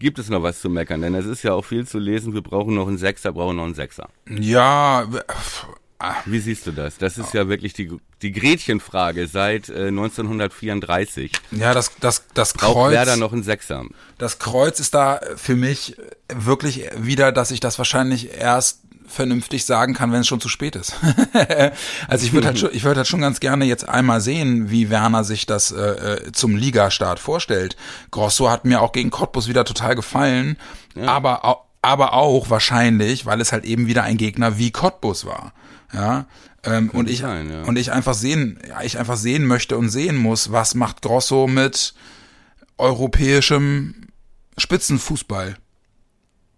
[0.01, 2.35] gibt es noch was zu meckern, denn es ist ja auch viel zu lesen.
[2.35, 4.09] Wir brauchen noch einen Sechser, brauchen noch einen Sechser.
[4.29, 5.07] Ja.
[6.25, 6.97] Wie siehst du das?
[6.97, 11.33] Das ist ja wirklich die, die Gretchenfrage seit äh, 1934.
[11.51, 12.73] Ja, das, das, das Kreuz.
[12.73, 13.85] Braucht Werder noch einen Sechser?
[14.17, 15.97] Das Kreuz ist da für mich
[16.33, 20.77] wirklich wieder, dass ich das wahrscheinlich erst vernünftig sagen kann, wenn es schon zu spät
[20.77, 20.95] ist.
[22.09, 24.91] also ich würde halt schon, ich würde halt schon ganz gerne jetzt einmal sehen, wie
[24.91, 27.77] Werner sich das äh, äh, zum Ligastart vorstellt.
[28.11, 30.57] Grosso hat mir auch gegen Cottbus wieder total gefallen,
[30.95, 31.07] ja.
[31.07, 35.55] aber aber auch wahrscheinlich, weil es halt eben wieder ein Gegner wie Cottbus war.
[35.93, 36.27] Ja,
[36.63, 37.63] ähm, und ich sein, ja.
[37.63, 41.95] und ich einfach sehen, ich einfach sehen möchte und sehen muss, was macht Grosso mit
[42.77, 44.09] europäischem
[44.59, 45.57] Spitzenfußball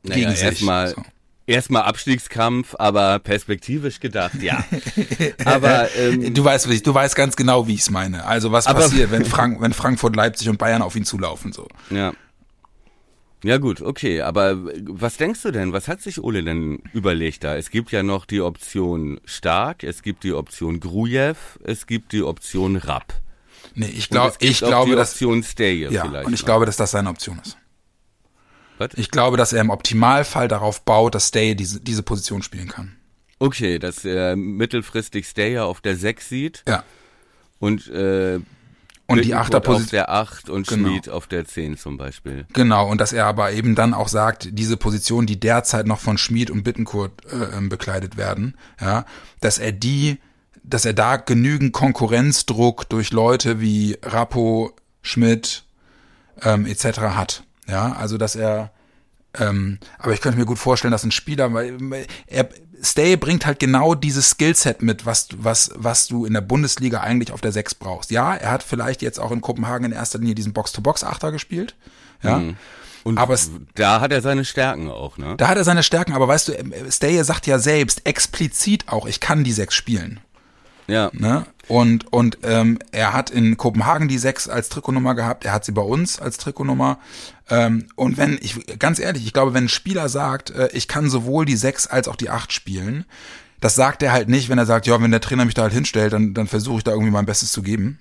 [0.03, 0.43] naja, gegen sich.
[0.43, 1.03] Erstmal so.
[1.47, 4.65] Erstmal Abstiegskampf, aber perspektivisch gedacht, ja.
[5.45, 8.25] aber ähm, du weißt, du weißt ganz genau, wie ich es meine.
[8.25, 11.67] Also was passiert, wenn Frank, wenn Frankfurt, Leipzig und Bayern auf ihn zulaufen so?
[11.91, 12.13] Ja.
[13.45, 15.73] Ja gut, okay, aber was denkst du denn?
[15.73, 17.57] Was hat sich Ole denn überlegt da?
[17.57, 22.23] Es gibt ja noch die Option Stark, es gibt die Option Grujew, es gibt die
[22.23, 23.15] Option Rapp.
[23.75, 26.27] Nee, ich glaube, ich glaube, die Option Stay ja, vielleicht.
[26.27, 26.47] Und ich noch.
[26.47, 27.57] glaube, dass das seine Option ist.
[28.83, 28.99] Was?
[28.99, 32.97] Ich glaube, dass er im Optimalfall darauf baut, dass Stay diese, diese Position spielen kann.
[33.39, 36.65] Okay, dass er mittelfristig Stay auf der 6 sieht.
[36.67, 36.85] Ja.
[37.59, 38.41] Und äh,
[39.07, 40.89] und die Achterposition auf der 8 und genau.
[40.89, 42.47] Schmied auf der 10 zum Beispiel.
[42.53, 46.19] Genau, und dass er aber eben dann auch sagt, diese Position, die derzeit noch von
[46.19, 49.05] Schmied und Bittenkurt äh, ähm, bekleidet werden, ja,
[49.41, 50.19] dass er die,
[50.63, 55.65] dass er da genügend Konkurrenzdruck durch Leute wie Rappo, Schmidt
[56.41, 57.01] ähm, etc.
[57.01, 57.43] hat.
[57.69, 58.73] Ja, also dass er
[59.39, 61.79] ähm, aber ich könnte mir gut vorstellen, dass ein Spieler, weil
[62.27, 62.49] er,
[62.83, 67.33] Stay bringt halt genau dieses Skillset mit, was, was, was du in der Bundesliga eigentlich
[67.33, 68.11] auf der 6 brauchst.
[68.11, 71.77] Ja, er hat vielleicht jetzt auch in Kopenhagen in erster Linie diesen Box-to-Box-Achter gespielt.
[72.23, 72.39] Ja.
[72.39, 72.57] Mhm.
[73.05, 73.37] Und aber
[73.75, 75.35] da hat er seine Stärken auch, ne?
[75.37, 76.53] Da hat er seine Stärken, aber weißt du,
[76.91, 80.21] Stay sagt ja selbst explizit auch, ich kann die 6 spielen.
[80.87, 81.11] Ja.
[81.13, 81.47] Ne?
[81.69, 85.73] Und, und ähm, er hat in Kopenhagen die 6 als Trikotnummer gehabt, er hat sie
[85.73, 86.99] bei uns als Trikotnummer.
[87.53, 91.11] Ähm, und wenn, ich ganz ehrlich, ich glaube, wenn ein Spieler sagt, äh, ich kann
[91.11, 93.05] sowohl die 6 als auch die 8 spielen,
[93.61, 95.75] das sagt er halt nicht, wenn er sagt, ja, wenn der Trainer mich da halt
[95.75, 97.99] hinstellt, dann, dann versuche ich da irgendwie mein Bestes zu geben.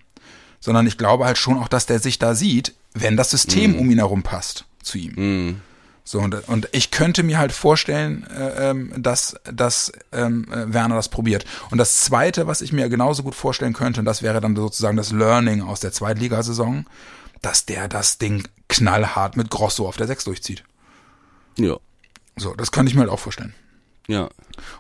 [0.62, 3.80] Sondern ich glaube halt schon auch, dass der sich da sieht, wenn das System mm.
[3.80, 5.50] um ihn herum passt zu ihm.
[5.50, 5.62] Mm.
[6.06, 10.96] So, und, und ich könnte mir halt vorstellen, äh, ähm, dass, dass ähm, äh, Werner
[10.96, 11.46] das probiert.
[11.72, 14.98] Und das Zweite, was ich mir genauso gut vorstellen könnte, und das wäre dann sozusagen
[14.98, 16.86] das Learning aus der Zweitligasaison,
[17.42, 20.64] dass der das Ding knallhart mit Grosso auf der Sechs durchzieht.
[21.58, 21.78] Ja.
[22.36, 23.54] So, das könnte ich mir halt auch vorstellen.
[24.08, 24.30] Ja.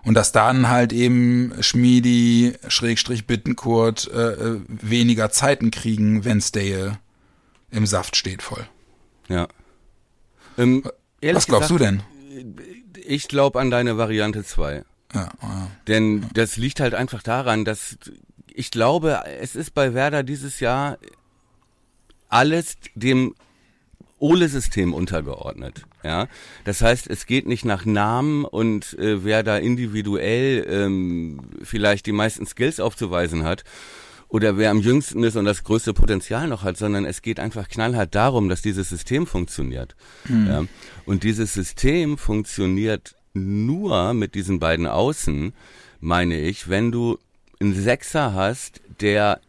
[0.03, 6.99] Und dass dann halt eben Schmiedi, Schrägstrich Bittenkurt äh, äh weniger Zeiten kriegen, wenn Stale
[7.69, 8.67] im Saft steht voll.
[9.27, 9.47] Ja.
[10.57, 10.83] Ähm,
[11.21, 12.03] Ehrlich Was glaubst gesagt, du denn?
[13.05, 14.83] Ich glaube an deine Variante 2.
[15.13, 15.67] Ja, ja.
[15.87, 17.97] Denn das liegt halt einfach daran, dass
[18.53, 20.97] ich glaube, es ist bei Werder dieses Jahr
[22.31, 23.35] alles dem
[24.19, 25.83] Ole-System untergeordnet.
[26.03, 26.27] Ja,
[26.63, 32.11] das heißt, es geht nicht nach Namen und äh, wer da individuell ähm, vielleicht die
[32.11, 33.63] meisten Skills aufzuweisen hat,
[34.31, 37.67] oder wer am jüngsten ist und das größte Potenzial noch hat, sondern es geht einfach
[37.67, 39.95] knallhart darum, dass dieses System funktioniert.
[40.29, 40.47] Mhm.
[40.47, 40.63] Ja.
[41.05, 45.53] Und dieses System funktioniert nur mit diesen beiden Außen,
[45.99, 47.19] meine ich, wenn du
[47.59, 49.41] einen Sechser hast, der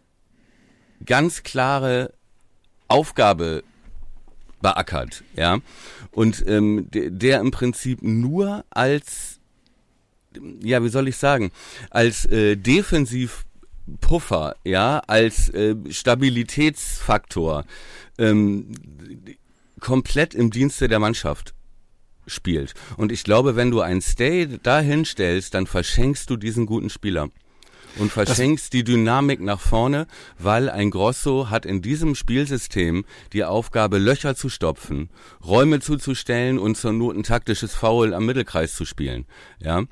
[1.07, 2.13] ganz klare
[2.93, 3.65] Aufgabe
[4.61, 5.59] beackert, ja,
[6.13, 9.41] und ähm, der, im Prinzip nur als,
[10.63, 11.51] ja, wie soll ich sagen,
[11.91, 13.45] als äh, defensiv
[14.65, 17.65] ja, als äh, Stabilitätsfaktor
[18.19, 18.73] ähm,
[19.81, 21.55] komplett im Dienste der Mannschaft
[22.27, 22.75] spielt.
[22.97, 27.31] Und ich glaube, wenn du ein Stay dahin stellst, dann verschenkst du diesen guten Spieler.
[27.99, 30.07] Und verschenkst die Dynamik nach vorne,
[30.39, 35.11] weil ein Grosso hat in diesem Spielsystem die Aufgabe, Löcher zu stopfen,
[35.45, 39.27] Räume zuzustellen und zur Not ein taktisches Foul am Mittelkreis zu spielen.
[39.61, 39.85] Ja,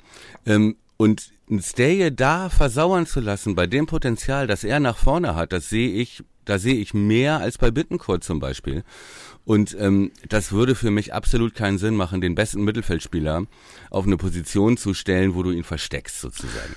[0.45, 5.51] ähm, und Stay da versauern zu lassen bei dem Potenzial, das er nach vorne hat,
[5.51, 8.83] das sehe ich, da sehe ich mehr als bei Bittencourt zum Beispiel.
[9.43, 13.47] Und ähm, das würde für mich absolut keinen Sinn machen, den besten Mittelfeldspieler
[13.89, 16.75] auf eine Position zu stellen, wo du ihn versteckst sozusagen.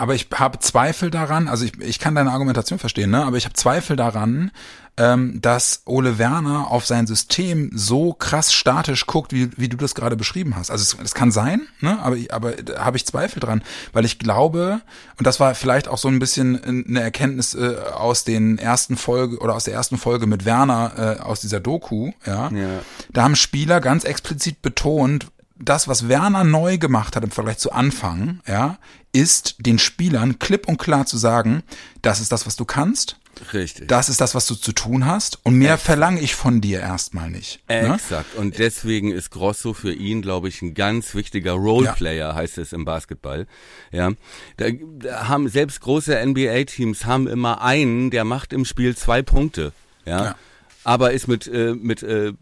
[0.00, 3.22] Aber ich habe Zweifel daran, also ich, ich kann deine Argumentation verstehen, ne?
[3.26, 4.50] aber ich habe Zweifel daran,
[4.96, 9.94] ähm, dass Ole Werner auf sein System so krass statisch guckt, wie, wie du das
[9.94, 10.70] gerade beschrieben hast.
[10.70, 11.98] Also es, es kann sein, ne?
[12.00, 14.80] aber, aber da habe ich Zweifel dran, weil ich glaube,
[15.18, 19.36] und das war vielleicht auch so ein bisschen eine Erkenntnis äh, aus den ersten Folge
[19.36, 22.50] oder aus der ersten Folge mit Werner äh, aus dieser Doku, ja?
[22.50, 22.80] ja.
[23.12, 25.26] Da haben Spieler ganz explizit betont,
[25.60, 28.78] das, was Werner neu gemacht hat im Vergleich zu Anfang, ja,
[29.12, 31.62] ist den Spielern klipp und klar zu sagen,
[32.02, 33.16] das ist das, was du kannst.
[33.52, 33.88] Richtig.
[33.88, 35.38] Das ist das, was du zu tun hast.
[35.44, 35.86] Und mehr Exakt.
[35.86, 37.60] verlange ich von dir erstmal nicht.
[37.68, 37.94] Ne?
[37.94, 38.34] Exakt.
[38.34, 42.34] Und deswegen ist Grosso für ihn, glaube ich, ein ganz wichtiger Roleplayer, ja.
[42.34, 43.46] heißt es im Basketball.
[43.92, 44.12] Ja.
[44.58, 49.72] Da, da haben selbst große NBA-Teams haben immer einen, der macht im Spiel zwei Punkte.
[50.04, 50.24] ja.
[50.24, 50.36] ja
[50.90, 52.32] aber ist mit äh, mit äh,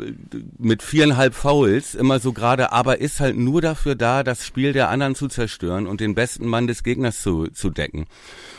[0.57, 4.89] mit viereinhalb Fouls immer so gerade, aber ist halt nur dafür da, das Spiel der
[4.89, 8.07] anderen zu zerstören und den besten Mann des Gegners zu zu decken.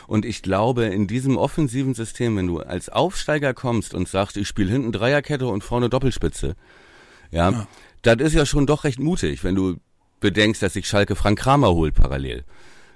[0.06, 4.46] Und ich glaube, in diesem offensiven System, wenn du als Aufsteiger kommst und sagst, ich
[4.46, 6.54] spiele hinten Dreierkette und vorne Doppelspitze,
[7.32, 7.66] ja, ja.
[8.02, 9.78] das ist ja schon doch recht mutig, wenn du
[10.20, 12.44] bedenkst, dass sich Schalke Frank Kramer holt parallel,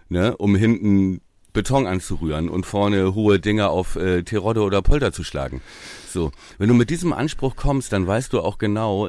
[0.08, 1.22] ne, um hinten
[1.54, 5.62] Beton anzurühren und vorne hohe Dinger auf äh, Terodde oder Polter zu schlagen.
[6.12, 9.08] So, wenn du mit diesem Anspruch kommst, dann weißt du auch genau,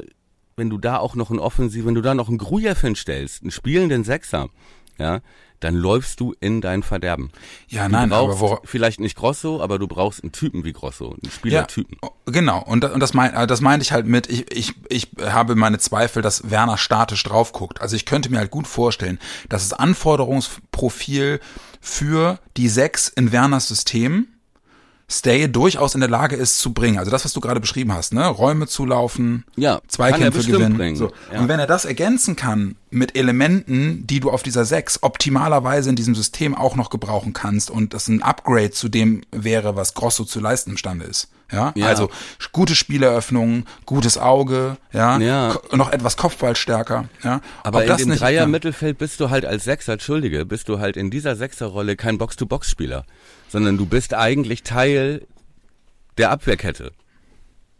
[0.55, 3.51] wenn du da auch noch ein Offensiv, wenn du da noch einen Grujew hinstellst, einen
[3.51, 4.49] spielenden Sechser,
[4.97, 5.19] ja,
[5.59, 7.31] dann läufst du in dein Verderben.
[7.67, 11.11] Ja, du nein, aber wo, vielleicht nicht Grosso, aber du brauchst einen Typen wie Grosso,
[11.11, 11.97] einen Spielertypen.
[12.01, 15.09] Ja, genau, und, und das, mein, äh, das meinte ich halt mit, ich, ich, ich
[15.19, 17.81] habe meine Zweifel, dass Werner statisch drauf guckt.
[17.81, 21.39] Also ich könnte mir halt gut vorstellen, dass das Anforderungsprofil
[21.85, 24.27] für die sechs in Werners System
[25.07, 26.97] Stay durchaus in der Lage ist zu bringen.
[26.97, 28.25] Also das, was du gerade beschrieben hast, ne?
[28.25, 30.95] Räume zulaufen, ja, Zweikämpfe gewinnen.
[30.95, 31.11] So.
[31.31, 31.41] Ja.
[31.41, 35.95] Und wenn er das ergänzen kann mit Elementen, die du auf dieser 6 optimalerweise in
[35.95, 40.23] diesem System auch noch gebrauchen kannst und das ein Upgrade zu dem wäre, was Grosso
[40.23, 41.29] zu leisten imstande ist.
[41.51, 41.85] Ja, ja.
[41.85, 42.09] also
[42.51, 45.55] gute Spieleröffnungen, gutes Auge, ja, ja.
[45.71, 47.39] noch etwas Kopfballstärker, ja.
[47.63, 48.47] Aber Ob in dem Dreier ja.
[48.47, 53.05] Mittelfeld bist du halt als Sechser, Entschuldige, bist du halt in dieser Sechserrolle kein Box-to-Box-Spieler
[53.55, 55.25] sondern du bist eigentlich Teil
[56.17, 56.91] der Abwehrkette.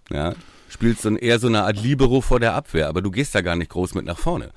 [0.10, 0.34] Ja,
[0.69, 3.58] spielst dann eher so eine Art Libero vor der Abwehr, aber du gehst da gar
[3.58, 4.51] nicht groß mit nach vorne.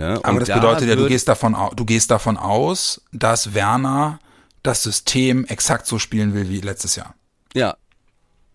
[0.00, 0.18] Ne?
[0.22, 4.18] Aber das da bedeutet ja, du gehst davon, du gehst davon aus, dass Werner
[4.62, 7.14] das System exakt so spielen will wie letztes Jahr.
[7.54, 7.76] Ja,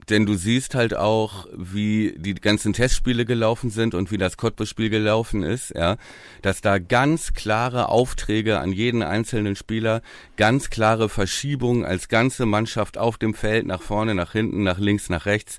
[0.09, 4.89] denn du siehst halt auch, wie die ganzen Testspiele gelaufen sind und wie das Cottbus-Spiel
[4.89, 5.97] gelaufen ist, ja,
[6.41, 10.01] dass da ganz klare Aufträge an jeden einzelnen Spieler,
[10.37, 15.09] ganz klare Verschiebungen als ganze Mannschaft auf dem Feld, nach vorne, nach hinten, nach links,
[15.09, 15.57] nach rechts.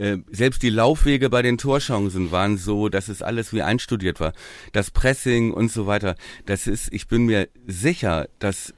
[0.00, 4.32] Äh, selbst die Laufwege bei den Torchancen waren so, dass es alles wie einstudiert war.
[4.72, 6.16] Das Pressing und so weiter.
[6.46, 8.72] Das ist, ich bin mir sicher, dass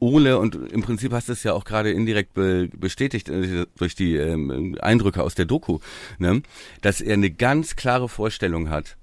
[0.00, 3.94] Ole, und im Prinzip hast du es ja auch gerade indirekt be bestätigt äh, durch
[3.94, 5.78] die ähm, Eindrücke aus der Doku,
[6.18, 6.42] ne,
[6.82, 8.96] dass er eine ganz klare Vorstellung hat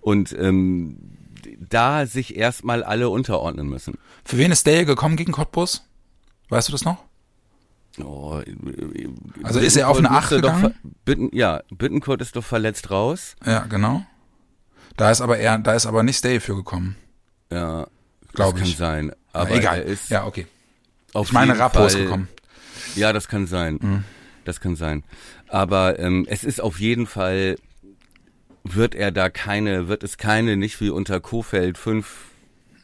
[0.00, 0.98] und ähm,
[1.60, 3.98] da sich erstmal alle unterordnen müssen.
[4.24, 5.88] Für wen ist der gekommen gegen Cottbus?
[6.48, 7.05] Weißt du das noch?
[8.02, 8.42] Oh,
[9.42, 10.74] also ist er auf eine Acht gegangen?
[11.04, 13.36] Bitten, ja, Bittenkurt ist doch verletzt raus.
[13.44, 14.04] Ja, genau.
[14.96, 16.96] Da ist aber er, da ist aber nicht Stay für gekommen.
[17.50, 17.86] Ja,
[18.32, 18.64] glaube ich.
[18.64, 19.12] Kann sein.
[19.32, 19.82] Aber ja, egal.
[19.82, 20.46] ist ja, okay.
[21.12, 22.28] Auf ich meine, Rapport gekommen.
[22.94, 23.78] Ja, das kann sein.
[23.80, 24.04] Mhm.
[24.44, 25.04] Das kann sein.
[25.48, 27.56] Aber ähm, es ist auf jeden Fall,
[28.64, 32.30] wird er da keine, wird es keine, nicht wie unter Kofeld, fünf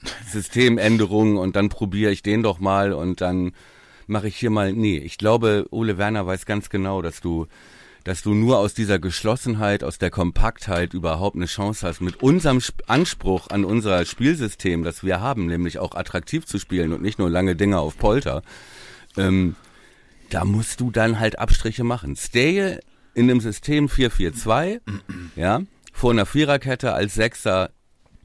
[0.27, 3.53] Systemänderungen und dann probiere ich den doch mal und dann
[4.07, 4.73] mache ich hier mal.
[4.73, 7.47] Nee, ich glaube, Ole Werner weiß ganz genau, dass du
[8.05, 12.61] dass du nur aus dieser Geschlossenheit, aus der Kompaktheit überhaupt eine Chance hast, mit unserem
[12.87, 17.31] Anspruch an unser Spielsystem, das wir haben, nämlich auch attraktiv zu spielen und nicht nur
[17.31, 18.43] lange Dinge auf Polter,
[19.17, 19.57] ähm,
[20.31, 22.17] da musst du dann halt Abstriche machen.
[22.17, 22.79] Stay
[23.15, 24.81] in dem System 4-4-2,
[25.37, 27.71] ja, vor einer Viererkette als Sechser,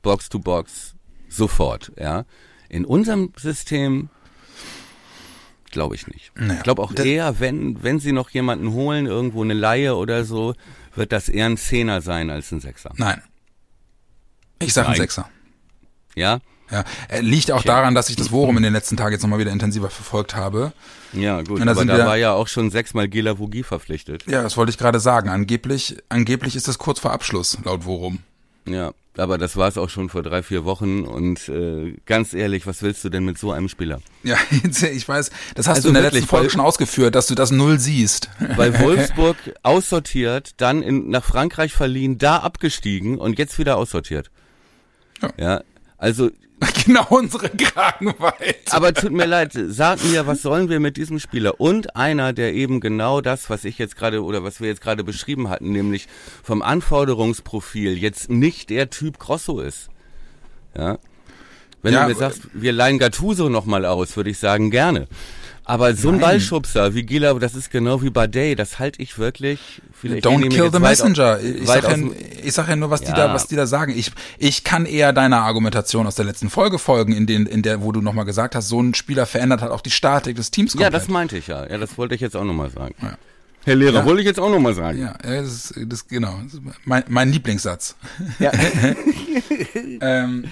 [0.01, 0.95] Box to Box,
[1.27, 2.25] sofort, ja.
[2.69, 4.09] In unserem System
[5.77, 6.31] Glaube ich nicht.
[6.33, 10.25] Naja, ich glaube auch eher, wenn, wenn sie noch jemanden holen, irgendwo eine Laie oder
[10.25, 10.55] so,
[10.95, 12.93] wird das eher ein Zehner sein als ein Sechser.
[12.95, 13.21] Nein.
[14.57, 15.29] Ich sage ein Sechser.
[16.15, 16.39] Ja?
[16.71, 16.83] Ja,
[17.19, 19.91] liegt auch daran, dass ich das Forum in den letzten Tagen jetzt nochmal wieder intensiver
[19.91, 20.73] verfolgt habe.
[21.13, 24.25] Ja, gut, aber da war ja auch schon sechsmal Gela Vogie verpflichtet.
[24.25, 25.29] Ja, das wollte ich gerade sagen.
[25.29, 28.23] Angeblich, angeblich ist das kurz vor Abschluss, laut Forum.
[28.67, 32.67] Ja, aber das war es auch schon vor drei, vier Wochen und äh, ganz ehrlich,
[32.67, 34.01] was willst du denn mit so einem Spieler?
[34.23, 34.37] Ja,
[34.91, 37.51] ich weiß, das hast also du in der letzten Folge schon ausgeführt, dass du das
[37.51, 38.29] null siehst.
[38.55, 44.29] Bei Wolfsburg aussortiert, dann in, nach Frankreich verliehen, da abgestiegen und jetzt wieder aussortiert.
[45.21, 45.61] Ja, ja
[45.97, 46.29] also
[46.85, 48.71] Genau unsere Kragenweite.
[48.71, 51.59] Aber tut mir leid, sag mir, was sollen wir mit diesem Spieler?
[51.59, 55.03] Und einer, der eben genau das, was ich jetzt gerade oder was wir jetzt gerade
[55.03, 56.07] beschrieben hatten, nämlich
[56.43, 59.89] vom Anforderungsprofil jetzt nicht der Typ Grosso ist.
[60.75, 60.97] Ja.
[61.81, 65.07] Wenn ja, du mir sagst, wir leihen Gattuso nochmal aus, würde ich sagen, gerne.
[65.69, 69.59] Aber so ein Ballschubser wie Gila, das ist genau wie Badei, das halte ich wirklich.
[70.01, 71.41] Don't kill the messenger.
[71.41, 71.97] ich, sag ja,
[72.41, 73.07] ich sag ja nur, was ja.
[73.07, 73.93] die da, was die da sagen.
[73.93, 77.81] Ich, ich kann eher deiner Argumentation aus der letzten Folge folgen, in den, in der,
[77.81, 80.71] wo du nochmal gesagt hast, so ein Spieler verändert hat auch die Statik des Teams
[80.71, 80.93] komplett.
[80.93, 81.69] Ja, das meinte ich ja.
[81.69, 82.95] Ja, das wollte ich jetzt auch nochmal sagen.
[83.01, 83.17] Ja.
[83.65, 84.05] Herr Lehrer, ja.
[84.05, 85.01] wollte ich jetzt auch nochmal sagen.
[85.01, 86.39] Ja, das ist, das, genau.
[86.43, 87.95] Das ist mein, mein Lieblingssatz.
[88.39, 88.51] Ja.
[90.01, 90.45] ähm,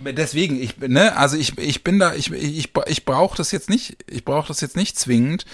[0.00, 3.98] deswegen, ich ne, also ich, ich bin da, ich, ich, ich brauche das jetzt nicht,
[4.10, 5.44] ich brauche das jetzt nicht zwingend.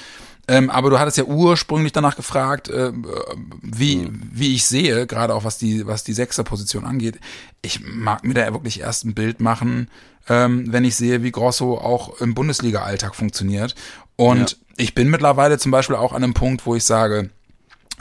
[0.47, 2.93] Ähm, aber du hattest ja ursprünglich danach gefragt, äh,
[3.63, 4.23] wie, mhm.
[4.33, 7.21] wie ich sehe, gerade auch was die, was die Sechser-Position angeht.
[7.63, 9.89] Ich mag mir da wirklich erst ein Bild machen,
[10.29, 13.75] ähm, wenn ich sehe, wie Grosso auch im Bundesliga-Alltag funktioniert.
[14.17, 17.31] Und ja ich bin mittlerweile zum Beispiel auch an einem Punkt, wo ich sage,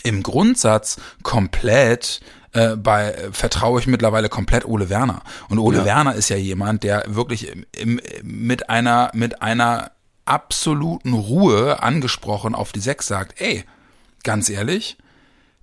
[0.04, 2.22] im Grundsatz komplett
[2.54, 5.22] äh, bei äh, vertraue ich mittlerweile komplett Ole Werner.
[5.50, 5.86] Und Ole ja.
[5.86, 9.92] Werner ist ja jemand, der wirklich im, im, mit einer mit einer
[10.26, 13.66] absoluten Ruhe angesprochen auf die Sechs sagt, ey,
[14.24, 14.98] ganz ehrlich,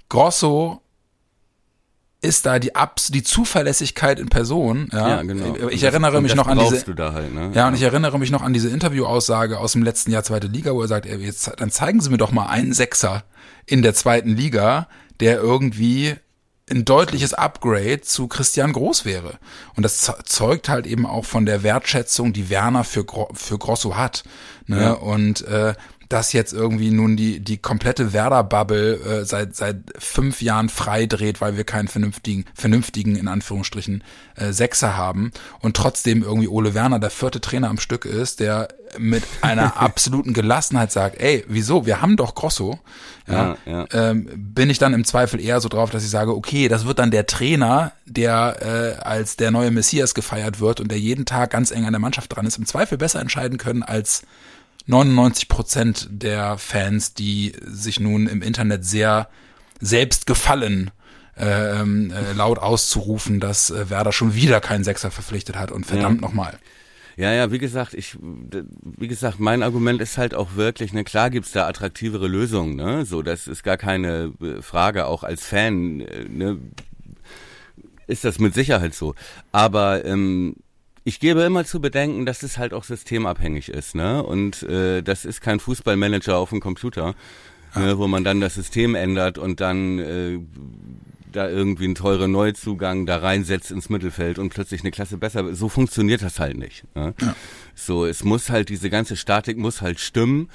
[0.08, 0.82] Grosso
[2.22, 4.88] ist da die Abs die Zuverlässigkeit in Person.
[4.92, 5.68] Ja, ja genau.
[5.68, 6.84] Ich erinnere mich noch an diese.
[7.12, 7.50] Halt, ne?
[7.54, 10.72] Ja, und ich erinnere mich noch an diese Interviewaussage aus dem letzten Jahr zweite Liga,
[10.74, 13.24] wo er sagt, ey, jetzt dann zeigen Sie mir doch mal einen Sechser
[13.66, 14.88] in der zweiten Liga,
[15.20, 16.16] der irgendwie
[16.68, 19.38] ein deutliches Upgrade zu Christian Groß wäre.
[19.76, 23.04] Und das zeugt halt eben auch von der Wertschätzung, die Werner für,
[23.34, 24.24] für Grosso hat.
[24.66, 24.80] Ne?
[24.80, 24.92] Ja.
[24.92, 25.74] Und äh,
[26.08, 31.40] dass jetzt irgendwie nun die, die komplette Werder-Bubble äh, seit, seit fünf Jahren frei dreht,
[31.40, 34.04] weil wir keinen vernünftigen, vernünftigen, in Anführungsstrichen,
[34.36, 38.68] äh, Sechser haben und trotzdem irgendwie Ole Werner der vierte Trainer am Stück ist, der
[38.98, 42.78] mit einer absoluten Gelassenheit sagt, ey, wieso, wir haben doch Grosso,
[43.26, 43.86] ja, ja, ja.
[43.92, 47.00] Ähm, bin ich dann im Zweifel eher so drauf, dass ich sage, okay, das wird
[47.00, 51.50] dann der Trainer, der äh, als der neue Messias gefeiert wird und der jeden Tag
[51.50, 54.22] ganz eng an der Mannschaft dran ist, im Zweifel besser entscheiden können als
[54.86, 59.28] 99 Prozent der Fans, die sich nun im Internet sehr
[59.80, 60.90] selbst gefallen,
[61.36, 66.22] ähm, äh, laut auszurufen, dass äh, Werder schon wieder keinen Sechser verpflichtet hat und verdammt
[66.22, 66.28] ja.
[66.28, 66.58] nochmal.
[67.16, 71.30] Ja, ja, wie gesagt, ich, wie gesagt, mein Argument ist halt auch wirklich, ne, klar
[71.30, 76.00] gibt's da attraktivere Lösungen, ne, so, das ist gar keine äh, Frage, auch als Fan,
[76.00, 76.58] äh, ne,
[78.06, 79.14] ist das mit Sicherheit so.
[79.50, 80.56] Aber ähm,
[81.06, 84.24] ich gebe immer zu bedenken, dass es halt auch systemabhängig ist, ne?
[84.24, 87.14] Und äh, das ist kein Fußballmanager auf dem Computer,
[87.76, 87.80] ja.
[87.80, 90.40] ne, wo man dann das System ändert und dann äh,
[91.30, 95.54] da irgendwie einen teuren Neuzugang da reinsetzt ins Mittelfeld und plötzlich eine Klasse besser.
[95.54, 96.82] So funktioniert das halt nicht.
[96.96, 97.14] Ne?
[97.20, 97.36] Ja.
[97.76, 100.48] So, es muss halt diese ganze Statik muss halt stimmen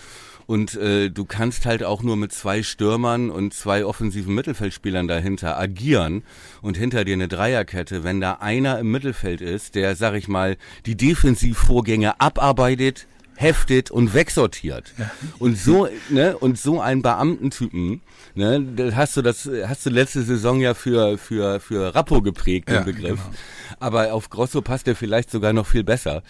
[0.52, 5.58] und äh, du kannst halt auch nur mit zwei Stürmern und zwei offensiven Mittelfeldspielern dahinter
[5.58, 6.24] agieren
[6.62, 10.58] und hinter dir eine Dreierkette, wenn da einer im Mittelfeld ist, der, sag ich mal,
[10.86, 14.92] die Defensivvorgänge abarbeitet, heftet und wegsortiert.
[15.40, 18.02] Und so, ne, und so einen Beamtentypen,
[18.36, 22.68] ne, das hast du das, hast du letzte Saison ja für, für, für Rappo geprägt,
[22.68, 23.22] den ja, Begriff.
[23.22, 23.38] Genau.
[23.82, 26.24] Aber auf Grosso passt er vielleicht sogar noch viel besser.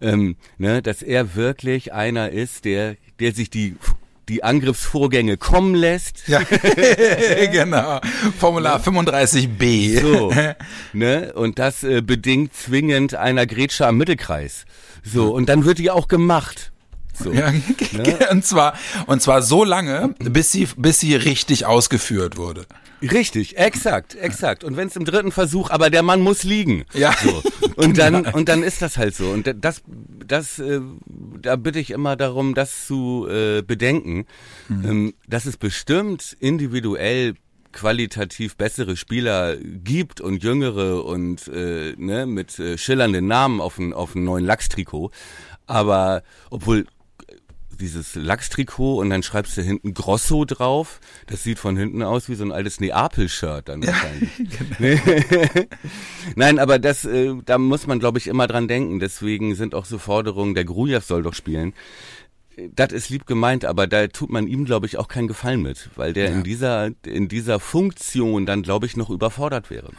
[0.00, 3.76] Ähm, ne, dass er wirklich einer ist, der der sich die
[4.28, 6.28] die Angriffsvorgänge kommen lässt.
[6.28, 6.40] Ja,
[7.52, 8.00] genau.
[8.38, 10.00] Formular 35b.
[10.00, 10.32] So,
[10.92, 11.32] ne?
[11.34, 14.66] Und das äh, bedingt zwingend einer Grätsche am Mittelkreis.
[15.02, 16.70] So, und dann wird die auch gemacht.
[17.12, 18.18] So, ja, ne?
[18.30, 18.74] und zwar
[19.06, 22.66] und zwar so lange, bis sie bis sie richtig ausgeführt wurde.
[23.02, 24.64] Richtig, exakt, exakt.
[24.64, 26.84] Und wenn es im dritten Versuch, aber der Mann muss liegen.
[26.92, 27.14] Ja.
[27.22, 27.42] So.
[27.76, 29.30] Und dann und dann ist das halt so.
[29.30, 29.82] Und das
[30.26, 30.80] das äh,
[31.40, 34.26] da bitte ich immer darum, das zu äh, bedenken,
[34.68, 34.84] mhm.
[34.84, 37.34] ähm, dass es bestimmt individuell
[37.72, 43.92] qualitativ bessere Spieler gibt und jüngere und äh, ne, mit äh, schillernden Namen auf einem
[43.92, 45.10] auf neuen Lachstrikot.
[45.66, 46.86] Aber obwohl
[47.80, 51.00] dieses Lachstrikot und dann schreibst du hinten Grosso drauf.
[51.26, 54.30] Das sieht von hinten aus wie so ein altes Neapel-Shirt dann wahrscheinlich.
[54.78, 55.66] genau.
[56.36, 59.00] Nein, aber das, äh, da muss man, glaube ich, immer dran denken.
[59.00, 61.74] Deswegen sind auch so Forderungen, der Grujew soll doch spielen
[62.74, 65.90] das ist lieb gemeint, aber da tut man ihm, glaube ich, auch keinen Gefallen mit,
[65.96, 66.36] weil der ja.
[66.36, 69.90] in dieser in dieser Funktion dann, glaube ich, noch überfordert wäre.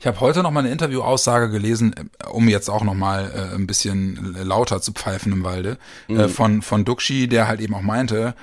[0.00, 3.54] Ich habe heute noch mal eine Interviewaussage gelesen, äh, um jetzt auch noch mal äh,
[3.54, 5.78] ein bisschen lauter zu pfeifen im Walde,
[6.08, 6.20] äh, mhm.
[6.20, 8.34] äh, von von Duxi, der halt eben auch meinte,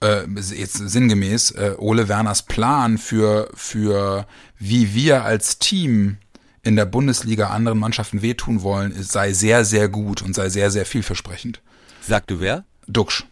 [0.00, 4.26] äh, jetzt sinngemäß, äh, Ole Werners Plan für für
[4.58, 6.18] wie wir als Team
[6.62, 10.84] in der Bundesliga anderen Mannschaften wehtun wollen, sei sehr, sehr gut und sei sehr, sehr
[10.84, 11.62] vielversprechend.
[12.02, 12.64] Sagte wer?
[12.92, 13.26] Duxch.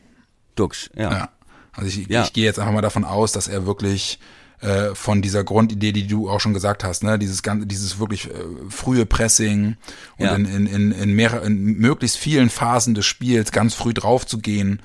[0.55, 1.11] Duxch, ja.
[1.11, 1.29] ja.
[1.73, 2.25] Also ich, ja.
[2.25, 4.19] ich gehe jetzt einfach mal davon aus, dass er wirklich
[4.61, 8.27] äh, von dieser Grundidee, die du auch schon gesagt hast, ne, dieses ganze, dieses wirklich
[8.27, 8.33] äh,
[8.69, 9.77] frühe Pressing
[10.17, 10.35] und ja.
[10.35, 14.39] in, in, in, in, mehr, in möglichst vielen Phasen des Spiels ganz früh drauf zu
[14.39, 14.83] gehen,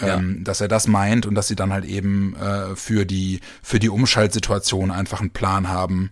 [0.00, 0.44] ähm, ja.
[0.44, 3.90] dass er das meint und dass sie dann halt eben äh, für die für die
[3.90, 6.10] Umschaltsituation einfach einen Plan haben,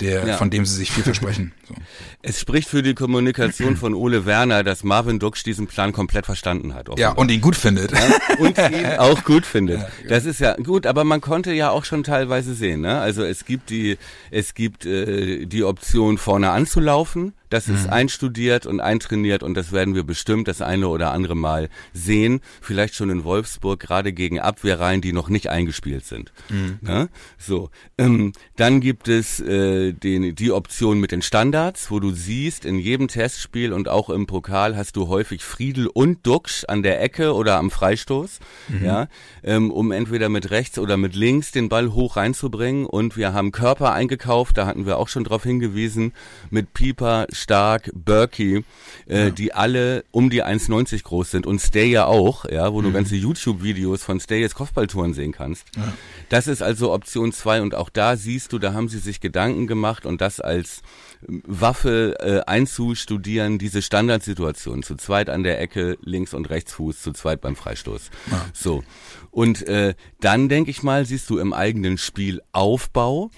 [0.00, 0.36] der, ja.
[0.36, 1.52] von dem sie sich viel versprechen.
[1.70, 1.82] So.
[2.22, 6.74] Es spricht für die Kommunikation von Ole Werner, dass Marvin Duksch diesen Plan komplett verstanden
[6.74, 6.88] hat.
[6.88, 7.12] Offenbar.
[7.12, 7.92] Ja, und ihn gut findet.
[7.92, 7.98] Ja,
[8.38, 9.80] und ihn auch gut findet.
[10.08, 12.80] Das ist ja gut, aber man konnte ja auch schon teilweise sehen.
[12.80, 13.00] Ne?
[13.00, 13.98] Also es gibt die,
[14.30, 17.92] es gibt äh, die Option vorne anzulaufen das ist mhm.
[17.92, 22.40] einstudiert und eintrainiert und das werden wir bestimmt das eine oder andere Mal sehen.
[22.60, 26.32] Vielleicht schon in Wolfsburg, gerade gegen Abwehrreihen, die noch nicht eingespielt sind.
[26.48, 26.78] Mhm.
[26.86, 27.08] Ja?
[27.38, 32.64] So, ähm, dann gibt es äh, den, die Option mit den Standards, wo du siehst,
[32.64, 37.02] in jedem Testspiel und auch im Pokal hast du häufig Friedel und Duxch an der
[37.02, 38.38] Ecke oder am Freistoß,
[38.68, 38.84] mhm.
[38.84, 39.08] ja,
[39.42, 42.86] ähm, um entweder mit rechts oder mit links den Ball hoch reinzubringen.
[42.86, 46.14] Und wir haben Körper eingekauft, da hatten wir auch schon drauf hingewiesen,
[46.48, 48.64] mit Pieper, Stark, Berkey,
[49.06, 49.30] äh, ja.
[49.30, 52.86] die alle um die 1,90 groß sind und Stay ja auch, ja, wo mhm.
[52.86, 55.66] du ganze YouTube-Videos von Stay jetzt Kopfballtouren sehen kannst.
[55.76, 55.92] Ja.
[56.30, 59.66] Das ist also Option zwei und auch da siehst du, da haben sie sich Gedanken
[59.66, 60.80] gemacht und das als
[61.26, 67.12] Waffe äh, einzustudieren, diese Standardsituation, zu zweit an der Ecke, links und rechts Fuß, zu
[67.12, 68.10] zweit beim Freistoß.
[68.30, 68.46] Ja.
[68.52, 68.82] So.
[69.30, 73.30] Und äh, dann, denke ich mal, siehst du im eigenen Spielaufbau,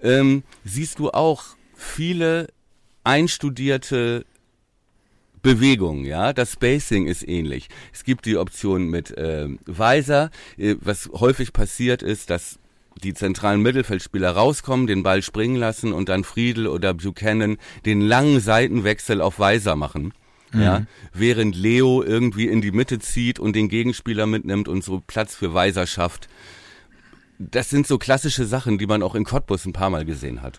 [0.00, 2.48] ähm, siehst du auch viele
[3.04, 4.24] einstudierte
[5.42, 7.68] Bewegung, ja, das Spacing ist ähnlich.
[7.92, 12.57] Es gibt die Option mit äh, Weiser, äh, was häufig passiert ist, dass
[13.02, 18.40] die zentralen Mittelfeldspieler rauskommen, den Ball springen lassen und dann Friedel oder Buchanan den langen
[18.40, 20.12] Seitenwechsel auf Weiser machen.
[20.52, 20.62] Mhm.
[20.62, 25.34] Ja, während Leo irgendwie in die Mitte zieht und den Gegenspieler mitnimmt und so Platz
[25.34, 26.28] für Weiser schafft.
[27.38, 30.58] Das sind so klassische Sachen, die man auch in Cottbus ein paar Mal gesehen hat.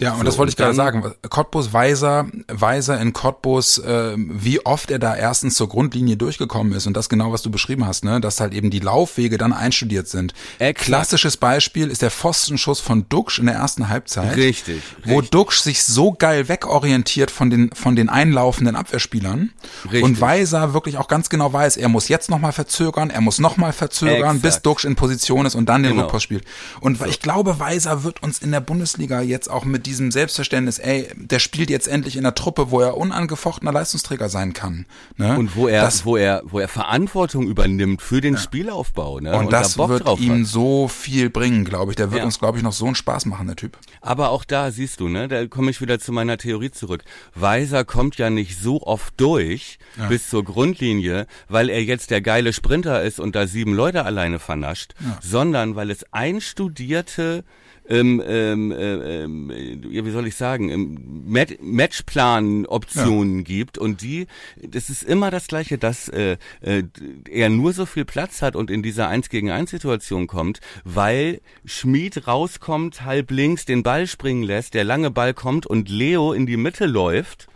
[0.00, 1.12] Ja, und so, das wollte ich gerade sagen.
[1.28, 6.86] Cottbus Weiser, Weiser in Cottbus, äh, wie oft er da erstens zur Grundlinie durchgekommen ist
[6.86, 10.08] und das genau, was du beschrieben hast, ne, dass halt eben die Laufwege dann einstudiert
[10.08, 10.32] sind.
[10.58, 10.86] Exakt.
[10.86, 14.36] Klassisches Beispiel ist der Pfostenschuss von Duxch in der ersten Halbzeit.
[14.36, 14.82] Richtig.
[15.04, 15.30] Wo richtig.
[15.30, 19.50] Duxch sich so geil wegorientiert von den, von den einlaufenden Abwehrspielern.
[19.84, 20.02] Richtig.
[20.02, 23.72] Und Weiser wirklich auch ganz genau weiß, er muss jetzt nochmal verzögern, er muss nochmal
[23.72, 24.42] verzögern, Exakt.
[24.42, 26.04] bis Duxch in Position ist und dann den genau.
[26.04, 26.44] Rückpass spielt.
[26.80, 27.04] Und so.
[27.04, 31.40] ich glaube, Weiser wird uns in der Bundesliga jetzt auch mit diesem Selbstverständnis, ey, der
[31.40, 34.86] spielt jetzt endlich in der Truppe, wo er unangefochtener Leistungsträger sein kann.
[35.16, 35.36] Ne?
[35.36, 38.40] Und wo er, das, wo er, wo er Verantwortung übernimmt für den ja.
[38.40, 39.18] Spielaufbau.
[39.18, 39.32] Ne?
[39.32, 40.46] Und, und das da wird ihm hat.
[40.46, 41.96] so viel bringen, glaube ich.
[41.96, 42.24] Der wird ja.
[42.24, 43.76] uns, glaube ich, noch so einen Spaß machen, der Typ.
[44.00, 47.02] Aber auch da siehst du, ne, da komme ich wieder zu meiner Theorie zurück.
[47.34, 50.06] Weiser kommt ja nicht so oft durch ja.
[50.06, 54.38] bis zur Grundlinie, weil er jetzt der geile Sprinter ist und da sieben Leute alleine
[54.38, 57.42] vernascht, sondern weil es einstudierte
[57.90, 59.52] ähm, ähm, äh, ähm,
[59.90, 61.24] ja, wie soll ich sagen, ähm,
[61.60, 63.44] Matchplan-Optionen ja.
[63.44, 64.26] gibt und die,
[64.62, 66.84] das ist immer das Gleiche, dass äh, äh,
[67.28, 71.40] er nur so viel Platz hat und in dieser 1 gegen 1 Situation kommt, weil
[71.64, 76.46] Schmied rauskommt, halb links den Ball springen lässt, der lange Ball kommt und Leo in
[76.46, 77.48] die Mitte läuft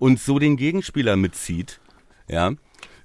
[0.00, 1.80] und so den Gegenspieler mitzieht.
[2.28, 2.52] Ja,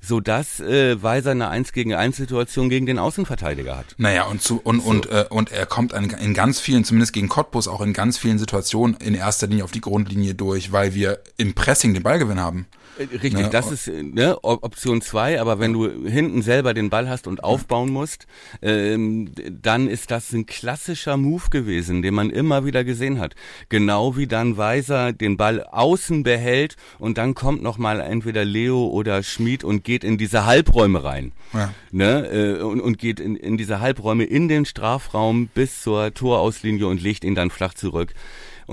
[0.06, 3.96] so dass äh, Weiser eine 1 gegen 1 Situation gegen den Außenverteidiger hat.
[3.98, 4.90] Naja, und zu und so.
[4.90, 8.18] und äh, und er kommt an, in ganz vielen, zumindest gegen Cottbus, auch in ganz
[8.18, 12.40] vielen Situationen in erster Linie auf die Grundlinie durch, weil wir im Pressing den Ballgewinn
[12.40, 12.68] haben.
[13.00, 13.50] Richtig, ne?
[13.50, 15.42] das ist ne, Option zwei.
[15.42, 18.28] aber wenn du hinten selber den Ball hast und aufbauen musst,
[18.62, 19.32] ähm,
[19.62, 23.36] dann ist das ein klassischer Move gewesen, den man immer wieder gesehen hat.
[23.70, 29.24] Genau wie dann Weiser den Ball außen behält und dann kommt nochmal entweder Leo oder
[29.24, 31.32] Schmid und geht in diese Halbräume rein.
[31.54, 31.74] Ja.
[31.92, 36.88] Ne, äh, und, und geht in, in diese Halbräume in den Strafraum bis zur Torauslinie
[36.88, 38.14] und legt ihn dann flach zurück.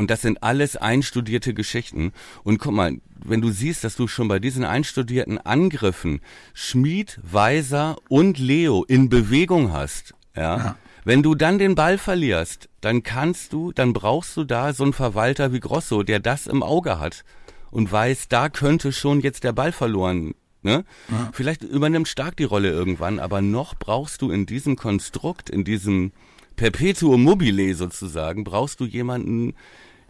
[0.01, 2.13] Und das sind alles einstudierte Geschichten.
[2.43, 6.23] Und guck mal, wenn du siehst, dass du schon bei diesen einstudierten Angriffen
[6.55, 10.77] Schmied, Weiser und Leo in Bewegung hast, ja, ja.
[11.05, 14.95] Wenn du dann den Ball verlierst, dann kannst du, dann brauchst du da so einen
[14.95, 17.23] Verwalter wie Grosso, der das im Auge hat
[17.71, 20.33] und weiß, da könnte schon jetzt der Ball verloren
[20.63, 20.85] Ne?
[21.11, 21.31] Ja.
[21.33, 26.13] Vielleicht übernimmt Stark die Rolle irgendwann, aber noch brauchst du in diesem Konstrukt, in diesem
[26.57, 29.55] Perpetuum mobile sozusagen, brauchst du jemanden,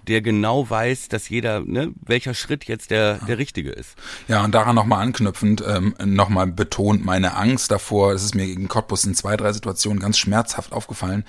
[0.06, 3.96] der genau weiß, dass jeder, ne, welcher Schritt jetzt der, der richtige ist.
[4.28, 8.68] Ja, und daran nochmal anknüpfend, ähm, nochmal betont meine Angst davor, das ist mir gegen
[8.68, 11.24] Cottbus in zwei, drei Situationen ganz schmerzhaft aufgefallen,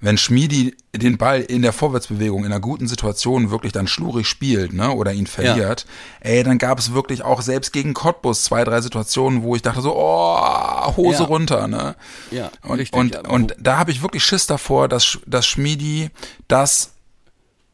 [0.00, 4.72] wenn Schmiedi den Ball in der Vorwärtsbewegung in einer guten Situation wirklich dann schlurig spielt,
[4.72, 5.86] ne, oder ihn verliert,
[6.22, 6.30] ja.
[6.30, 9.80] ey, dann gab es wirklich auch selbst gegen Cottbus zwei, drei Situationen, wo ich dachte
[9.80, 11.24] so, oh, Hose ja.
[11.24, 11.96] runter, ne?
[12.30, 16.10] Ja, und, richtig, und, und da habe ich wirklich Schiss davor, dass, dass Schmiedi
[16.48, 16.92] das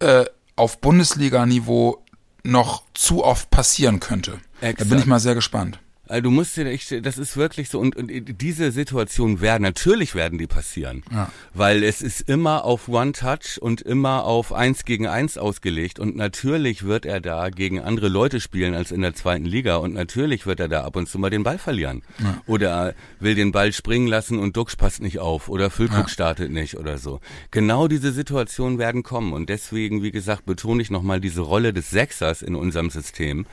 [0.00, 0.24] äh,
[0.56, 2.04] auf Bundesliga-Niveau
[2.42, 4.38] noch zu oft passieren könnte.
[4.60, 4.80] Exakt.
[4.80, 5.80] Da bin ich mal sehr gespannt.
[6.10, 10.16] Also du musst dir echt, das ist wirklich so und, und diese Situationen werden natürlich
[10.16, 11.30] werden die passieren, ja.
[11.54, 16.16] weil es ist immer auf One Touch und immer auf eins gegen eins ausgelegt und
[16.16, 20.46] natürlich wird er da gegen andere Leute spielen als in der zweiten Liga und natürlich
[20.46, 22.42] wird er da ab und zu mal den Ball verlieren ja.
[22.46, 26.08] oder will den Ball springen lassen und Dux passt nicht auf oder Füllkrug ja.
[26.08, 27.20] startet nicht oder so.
[27.52, 31.90] Genau diese Situationen werden kommen und deswegen, wie gesagt, betone ich nochmal diese Rolle des
[31.90, 33.46] Sechsers in unserem System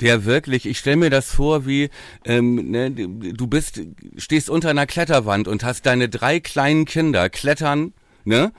[0.00, 1.90] der wirklich, ich stelle mir das vor, wie
[2.24, 3.80] ähm, ne, du bist,
[4.16, 7.92] stehst unter einer Kletterwand und hast deine drei kleinen Kinder klettern,
[8.24, 8.52] ne?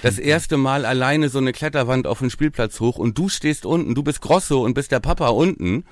[0.00, 3.94] Das erste Mal alleine so eine Kletterwand auf den Spielplatz hoch und du stehst unten,
[3.94, 5.84] du bist Grosso und bist der Papa unten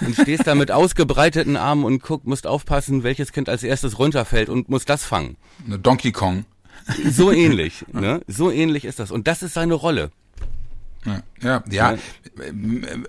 [0.00, 4.50] und stehst da mit ausgebreiteten Armen und guck, musst aufpassen, welches Kind als erstes runterfällt
[4.50, 5.36] und musst das fangen.
[5.64, 6.44] Eine Donkey Kong.
[7.10, 8.20] So ähnlich, ne?
[8.26, 9.10] So ähnlich ist das.
[9.10, 10.10] Und das ist seine Rolle.
[11.04, 11.98] Ja, ja, ja.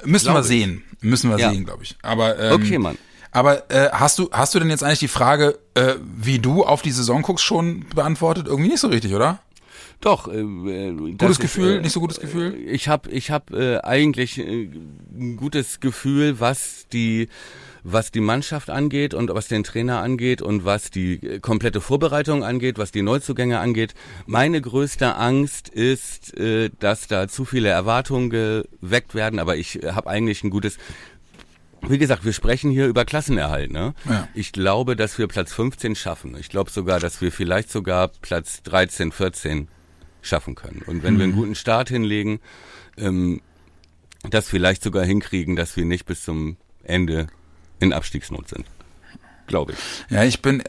[0.05, 0.83] müssen wir sehen.
[1.01, 1.51] Müssen wir ja.
[1.51, 1.97] sehen, glaube ich.
[2.01, 2.97] Aber ähm, okay, Mann.
[3.37, 6.81] Aber äh, hast du hast du denn jetzt eigentlich die Frage, äh, wie du auf
[6.81, 8.47] die Saison guckst, schon beantwortet?
[8.47, 9.37] Irgendwie nicht so richtig, oder?
[10.01, 10.27] Doch.
[10.27, 12.57] Äh, äh gutes Gefühl, ist, äh, nicht so gutes Gefühl?
[12.65, 14.71] Ich habe ich hab, äh, eigentlich äh,
[15.15, 17.29] ein gutes Gefühl, was die
[17.83, 22.79] was die Mannschaft angeht und was den Trainer angeht und was die komplette Vorbereitung angeht,
[22.79, 23.93] was die Neuzugänge angeht.
[24.25, 26.33] Meine größte Angst ist,
[26.79, 30.77] dass da zu viele Erwartungen geweckt werden, aber ich habe eigentlich ein gutes
[31.81, 33.71] wie gesagt, wir sprechen hier über Klassenerhalt.
[33.71, 33.93] Ne?
[34.09, 34.27] Ja.
[34.33, 36.35] Ich glaube, dass wir Platz 15 schaffen.
[36.39, 39.67] Ich glaube sogar, dass wir vielleicht sogar Platz 13, 14
[40.21, 40.81] schaffen können.
[40.85, 41.17] Und wenn mhm.
[41.17, 41.37] wir einen mhm.
[41.37, 42.39] guten Start hinlegen,
[42.97, 43.41] ähm,
[44.29, 47.27] das vielleicht sogar hinkriegen, dass wir nicht bis zum Ende
[47.79, 48.65] in Abstiegsnot sind.
[49.47, 49.79] Glaube ich.
[50.09, 50.63] Ja, ich bin,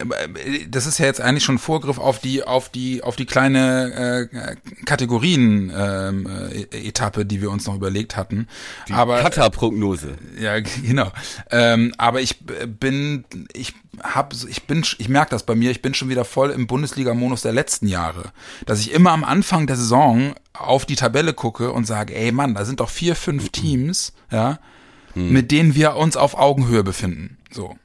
[0.68, 4.54] das ist ja jetzt eigentlich schon Vorgriff auf die, auf die, auf die kleine äh,
[4.84, 8.46] Kategorien-Etappe, ähm, die wir uns noch überlegt hatten.
[8.86, 10.14] Die aber Kata-Prognose.
[10.40, 11.10] Ja, genau.
[11.50, 15.94] Ähm, aber ich bin, ich hab, ich bin, ich merke das bei mir, ich bin
[15.94, 18.30] schon wieder voll im Bundesliga-Modus der letzten Jahre.
[18.64, 22.54] Dass ich immer am Anfang der Saison auf die Tabelle gucke und sage, ey Mann,
[22.54, 24.60] da sind doch vier, fünf Teams, ja,
[25.14, 25.32] hm.
[25.32, 27.38] mit denen wir uns auf Augenhöhe befinden.
[27.50, 27.76] So.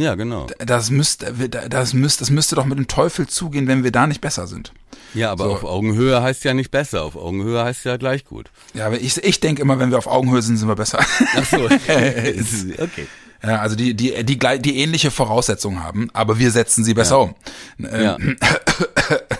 [0.00, 0.46] Ja, genau.
[0.58, 4.20] Das müsste, das müsste, das müsste doch mit dem Teufel zugehen, wenn wir da nicht
[4.20, 4.72] besser sind.
[5.12, 5.52] Ja, aber so.
[5.52, 7.02] auf Augenhöhe heißt ja nicht besser.
[7.02, 8.50] Auf Augenhöhe heißt ja gleich gut.
[8.74, 11.00] Ja, aber ich, ich denke immer, wenn wir auf Augenhöhe sind, sind wir besser.
[11.00, 11.56] Ach so.
[11.64, 13.06] okay.
[13.42, 17.16] Ja, also die, die, die, die, die ähnliche Voraussetzungen haben, aber wir setzen sie besser
[17.16, 17.22] ja.
[17.22, 17.34] um.
[17.78, 18.18] Ja.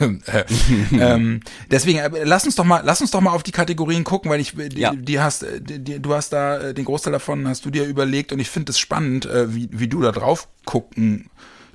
[0.92, 1.40] ähm,
[1.70, 4.40] deswegen, äh, lass uns doch mal, lass uns doch mal auf die Kategorien gucken, weil
[4.40, 4.94] ich, die, ja.
[4.94, 8.38] die hast, die, du hast da, äh, den Großteil davon hast du dir überlegt und
[8.38, 11.28] ich finde es spannend, äh, wie, wie du da drauf gucken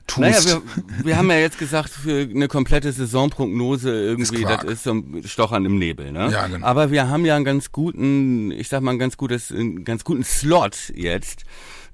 [0.07, 0.19] tust.
[0.19, 4.84] Naja, wir, wir haben ja jetzt gesagt, für eine komplette Saisonprognose irgendwie, ist das ist
[4.84, 6.30] so ein Stochern im Nebel, ne?
[6.32, 6.65] Ja, genau.
[6.65, 10.03] Aber wir haben ja einen ganz guten, ich sag mal, ein ganz gutes, einen ganz
[10.03, 11.45] guten Slot jetzt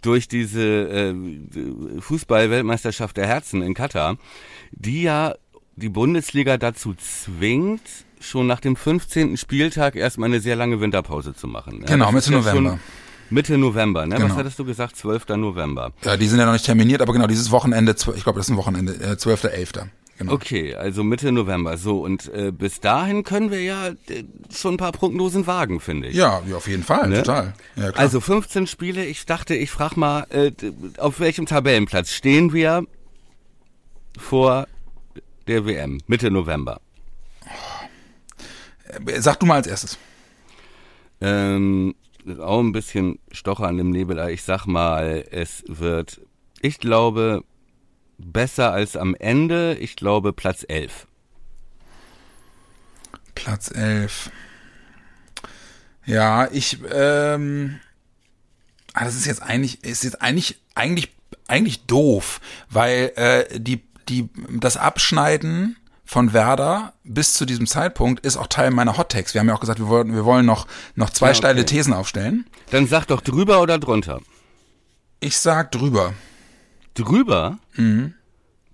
[0.02, 1.16] durch diese äh,
[2.00, 4.18] Fußball-Weltmeisterschaft der Herzen in Katar,
[4.72, 5.36] die ja
[5.76, 7.82] die Bundesliga dazu zwingt,
[8.20, 9.38] schon nach dem 15.
[9.38, 11.84] Spieltag erstmal eine sehr lange Winterpause zu machen.
[11.86, 12.80] Genau, ja, Mitte November.
[13.30, 14.16] Mitte November, ne?
[14.16, 14.30] Genau.
[14.30, 14.98] Was hattest du gesagt?
[14.98, 15.30] 12.
[15.38, 15.94] November.
[16.04, 18.52] Ja, die sind ja noch nicht terminiert, aber genau, dieses Wochenende, ich glaube, das ist
[18.52, 19.88] ein Wochenende, äh, 12.11.
[20.22, 20.34] Genau.
[20.34, 21.80] Okay, also Mitte November.
[21.80, 26.10] So, und äh, bis dahin können wir ja äh, schon ein paar Prognosen wagen, finde
[26.10, 26.16] ich.
[26.16, 27.24] Ja, ja, auf jeden Fall, ne?
[27.24, 27.56] total.
[27.76, 27.90] Ja.
[27.96, 30.52] Also 15 Spiele, ich dachte, ich frage mal, äh,
[30.98, 32.86] auf welchem Tabellenplatz stehen wir
[34.16, 34.68] vor
[35.48, 36.82] der WM, Mitte November?
[39.18, 39.98] Sag du mal als erstes.
[41.20, 41.96] Ähm,
[42.40, 46.22] auch ein bisschen Stocher an dem Nebel, ich sag mal, es wird,
[46.62, 47.44] ich glaube,
[48.22, 49.76] besser als am Ende.
[49.80, 51.08] Ich glaube Platz 11.
[53.36, 54.32] Platz 11.
[56.06, 57.80] Ja, ich, ähm,
[58.94, 61.12] ah, das ist jetzt eigentlich, ist jetzt eigentlich, eigentlich,
[61.48, 65.78] eigentlich doof, weil äh, die, die, das Abschneiden
[66.12, 69.34] von Werder bis zu diesem Zeitpunkt ist auch Teil meiner Hot Takes.
[69.34, 71.38] Wir haben ja auch gesagt, wir wollen, wir wollen noch, noch zwei ja, okay.
[71.38, 72.46] steile Thesen aufstellen.
[72.72, 74.20] Dann sag doch drüber oder drunter.
[75.22, 76.14] Ich sag drüber.
[76.94, 77.60] Drüber?
[77.76, 78.14] Mhm.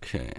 [0.01, 0.29] Okay.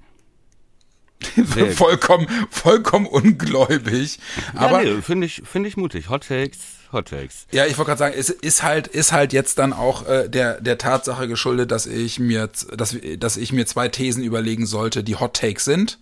[1.74, 4.18] vollkommen, vollkommen ungläubig.
[4.54, 6.08] Ja, aber nee, finde ich, finde ich mutig.
[6.08, 6.58] Hot Takes,
[6.92, 7.46] Hot Takes.
[7.50, 10.60] Ja, ich wollte gerade sagen, es ist halt, ist halt jetzt dann auch äh, der
[10.60, 15.16] der Tatsache geschuldet, dass ich mir, dass, dass ich mir zwei Thesen überlegen sollte, die
[15.16, 15.98] Hot Takes sind.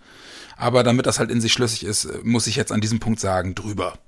[0.56, 3.54] Aber damit das halt in sich schlüssig ist, muss ich jetzt an diesem Punkt sagen,
[3.54, 3.98] drüber.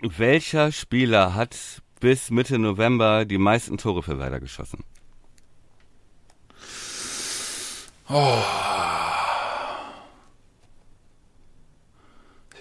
[0.00, 1.56] Welcher Spieler hat
[2.00, 4.84] bis Mitte November die meisten Tore für Werder geschossen?
[8.08, 8.42] Oh.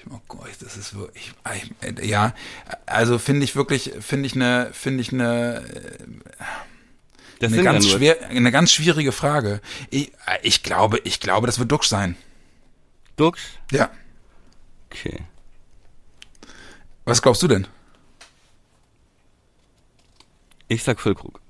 [0.09, 1.33] Oh Gott, das ist wirklich,
[2.01, 2.33] ja,
[2.85, 5.65] also finde ich wirklich, finde ich eine, finde ich eine,
[7.39, 9.61] das eine ganz schwer, eine ganz schwierige Frage.
[9.89, 12.15] Ich, ich glaube, ich glaube, das wird Duxch sein.
[13.17, 13.59] Duxch?
[13.71, 13.91] Ja.
[14.89, 15.25] Okay.
[17.03, 17.67] Was glaubst du denn?
[20.69, 21.41] Ich sag Füllkrug.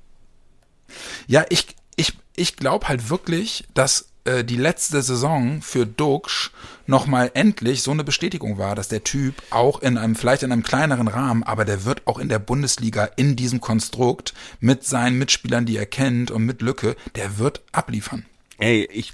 [1.28, 6.52] Ja, ich, ich, ich glaube halt wirklich, dass äh, die letzte Saison für Duxch
[6.86, 10.64] nochmal endlich so eine Bestätigung war, dass der Typ auch in einem, vielleicht in einem
[10.64, 15.66] kleineren Rahmen, aber der wird auch in der Bundesliga in diesem Konstrukt mit seinen Mitspielern,
[15.66, 18.26] die er kennt und mit Lücke, der wird abliefern.
[18.60, 19.14] Ey, ich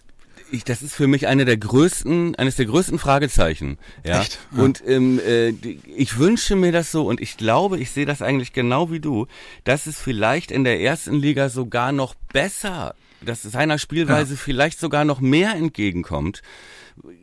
[0.53, 3.77] ich, das ist für mich eine der größten, eines der größten Fragezeichen.
[4.05, 4.21] Ja.
[4.21, 4.39] Echt?
[4.55, 4.63] Ja.
[4.63, 8.53] Und ähm, äh, ich wünsche mir das so und ich glaube, ich sehe das eigentlich
[8.53, 9.25] genau wie du,
[9.63, 14.39] dass es vielleicht in der ersten Liga sogar noch besser, dass seiner Spielweise ja.
[14.39, 16.43] vielleicht sogar noch mehr entgegenkommt.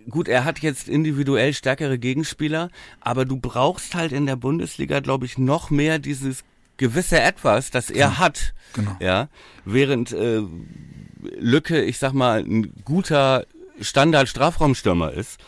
[0.09, 2.71] Gut, er hat jetzt individuell stärkere Gegenspieler,
[3.01, 6.43] aber du brauchst halt in der Bundesliga, glaube ich, noch mehr dieses
[6.79, 8.19] gewisse Etwas, das er genau.
[8.19, 8.55] hat.
[8.73, 8.97] Genau.
[8.99, 9.29] Ja,
[9.65, 10.43] während äh,
[11.39, 13.45] Lücke, ich sag mal, ein guter
[13.81, 15.39] Standard-Strafraumstürmer ist,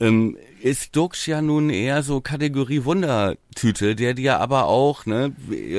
[0.00, 5.32] ähm, ist Dux ja nun eher so Kategorie Wundertüte, der dir aber auch, ne,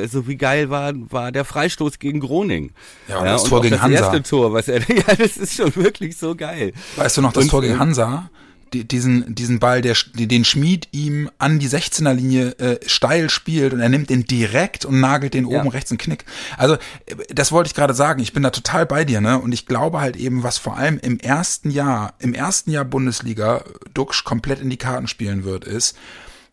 [0.10, 2.72] so wie geil war, war der Freistoß gegen Groning.
[3.08, 4.00] Ja, und ja, das und Tor gegen das Hansa.
[4.00, 6.74] Das erste Tor, was er, ja, das ist schon wirklich so geil.
[6.96, 8.30] Weißt du noch das und, Tor gegen Hansa?
[8.74, 13.74] Die, diesen, diesen Ball, der, den Schmied ihm an die 16er Linie äh, steil spielt
[13.74, 15.60] und er nimmt den direkt und nagelt den ja.
[15.60, 16.26] oben rechts einen Knick.
[16.58, 18.22] Also, äh, das wollte ich gerade sagen.
[18.22, 19.40] Ich bin da total bei dir, ne?
[19.40, 23.64] Und ich glaube halt eben, was vor allem im ersten Jahr, im ersten Jahr Bundesliga
[23.94, 25.98] Duxch komplett in die Karten spielen wird, ist,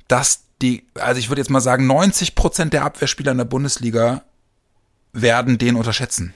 [0.09, 4.23] dass die, also ich würde jetzt mal sagen, 90 Prozent der Abwehrspieler in der Bundesliga
[5.13, 6.35] werden den unterschätzen.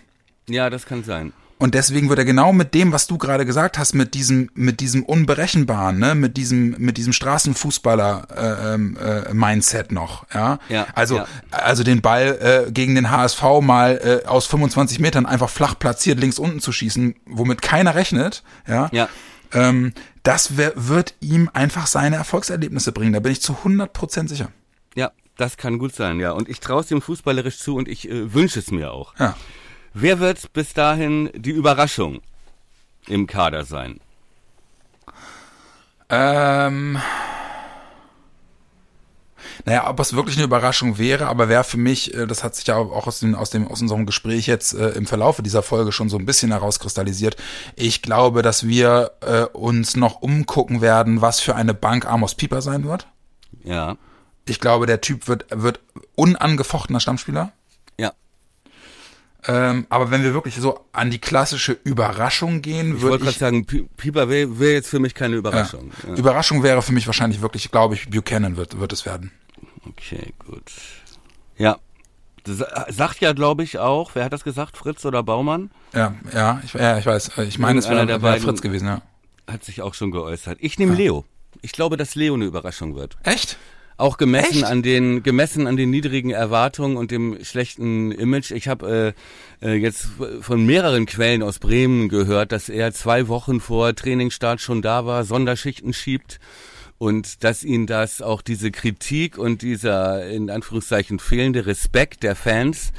[0.49, 1.33] Ja, das kann sein.
[1.59, 4.78] Und deswegen wird er genau mit dem, was du gerade gesagt hast, mit diesem, mit
[4.78, 10.61] diesem unberechenbaren, ne, mit diesem, mit diesem Straßenfußballer-Mindset äh, äh, noch, ja.
[10.68, 11.26] ja also, ja.
[11.50, 16.20] also den Ball äh, gegen den HSV mal äh, aus 25 Metern einfach flach platziert
[16.20, 18.88] links unten zu schießen, womit keiner rechnet, ja.
[18.92, 19.09] Ja.
[19.52, 19.92] Ähm,
[20.22, 23.14] das wird ihm einfach seine Erfolgserlebnisse bringen.
[23.14, 24.50] Da bin ich zu 100 Prozent sicher.
[24.94, 26.32] Ja, das kann gut sein, ja.
[26.32, 29.14] Und ich traue es ihm fußballerisch zu und ich äh, wünsche es mir auch.
[29.18, 29.36] Ja.
[30.01, 32.20] Wer wird bis dahin die Überraschung
[33.09, 33.99] im Kader sein?
[36.09, 36.99] Ähm.
[39.64, 42.64] Naja, ob es wirklich eine Überraschung wäre, aber wäre für mich, äh, das hat sich
[42.68, 45.90] ja auch aus, dem, aus, dem, aus unserem Gespräch jetzt äh, im Verlaufe dieser Folge
[45.90, 47.36] schon so ein bisschen herauskristallisiert.
[47.74, 52.62] Ich glaube, dass wir äh, uns noch umgucken werden, was für eine Bank Amos Pieper
[52.62, 53.09] sein wird.
[53.64, 53.96] Ja.
[54.46, 55.80] Ich glaube, der Typ wird, wird
[56.14, 57.53] unangefochtener Stammspieler.
[59.47, 63.03] Ähm, aber wenn wir wirklich so an die klassische Überraschung gehen, würde ich.
[63.03, 63.66] wollte gerade sagen,
[63.97, 65.93] Pieper wäre wär jetzt für mich keine Überraschung.
[66.03, 66.11] Ja.
[66.11, 66.16] Ja.
[66.16, 69.30] Überraschung wäre für mich wahrscheinlich wirklich, glaube ich, Buchanan wird, wird es werden.
[69.86, 70.72] Okay, gut.
[71.57, 71.78] Ja.
[72.45, 75.70] Das sagt ja, glaube ich, auch, wer hat das gesagt, Fritz oder Baumann?
[75.95, 77.32] Ja, ja, ich, ja, ich weiß.
[77.49, 79.03] Ich meine, es wäre wär Fritz gewesen, ja.
[79.47, 80.59] Hat sich auch schon geäußert.
[80.61, 80.99] Ich nehme ja.
[80.99, 81.24] Leo.
[81.62, 83.16] Ich glaube, dass Leo eine Überraschung wird.
[83.22, 83.57] Echt?
[83.99, 84.64] Auch gemessen Echt?
[84.64, 88.53] an den gemessen an den niedrigen Erwartungen und dem schlechten Image.
[88.53, 89.14] Ich habe
[89.61, 90.07] äh, äh, jetzt
[90.40, 95.24] von mehreren Quellen aus Bremen gehört, dass er zwei Wochen vor Trainingsstart schon da war,
[95.24, 96.38] Sonderschichten schiebt
[96.99, 102.92] und dass ihn das auch diese Kritik und dieser in Anführungszeichen fehlende Respekt der Fans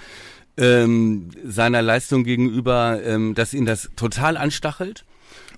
[0.58, 5.06] ähm, seiner Leistung gegenüber, ähm, dass ihn das total anstachelt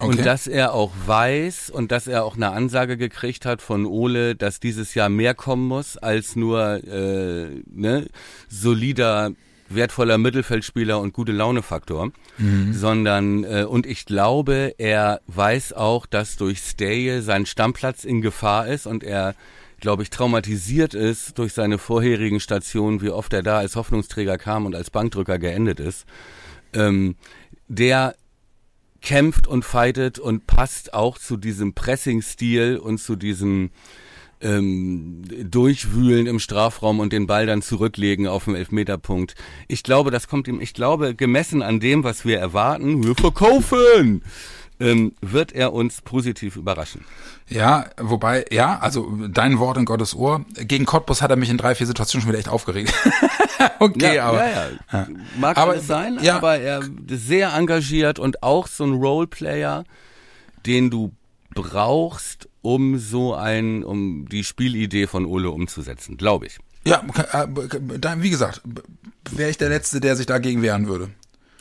[0.02, 0.18] Okay.
[0.18, 4.36] Und dass er auch weiß und dass er auch eine Ansage gekriegt hat von Ole,
[4.36, 8.08] dass dieses Jahr mehr kommen muss als nur äh, ne,
[8.50, 9.32] solider
[9.70, 12.74] wertvoller Mittelfeldspieler und gute Launefaktor, mhm.
[12.74, 18.68] sondern äh, und ich glaube, er weiß auch, dass durch Stay sein Stammplatz in Gefahr
[18.68, 19.36] ist und er
[19.80, 24.68] glaube ich, traumatisiert ist durch seine vorherigen Stationen, wie oft er da als Hoffnungsträger kam
[24.68, 26.06] und als Bankdrücker geendet ist,
[26.74, 27.16] ähm,
[27.68, 28.16] der
[29.02, 33.72] kämpft und fightet und passt auch zu diesem Pressing-Stil und zu diesem
[34.42, 39.36] ähm, Durchwühlen im Strafraum und den Ball dann zurücklegen auf dem Elfmeterpunkt.
[39.68, 44.24] Ich glaube, das kommt ihm, ich glaube, gemessen an dem, was wir erwarten, wir verkaufen,
[44.82, 47.06] ähm, wird er uns positiv überraschen.
[47.48, 50.46] Ja, wobei, ja, also dein Wort in Gottes Ohr.
[50.56, 52.94] Gegen Cottbus hat er mich in drei, vier Situationen schon wieder echt aufgeregt.
[53.80, 54.50] okay, ja, aber.
[54.50, 55.08] Ja, ja.
[55.40, 56.38] Mag aber, alles sein, ja.
[56.38, 56.92] aber er ist
[57.28, 59.84] sehr engagiert und auch so ein Roleplayer,
[60.66, 61.12] den du
[61.54, 66.60] brauchst, um so ein, um die Spielidee von Ole umzusetzen, glaube ich.
[66.84, 67.04] Ja,
[67.34, 67.48] äh,
[68.22, 68.62] wie gesagt,
[69.30, 71.10] wäre ich der Letzte, der sich dagegen wehren würde.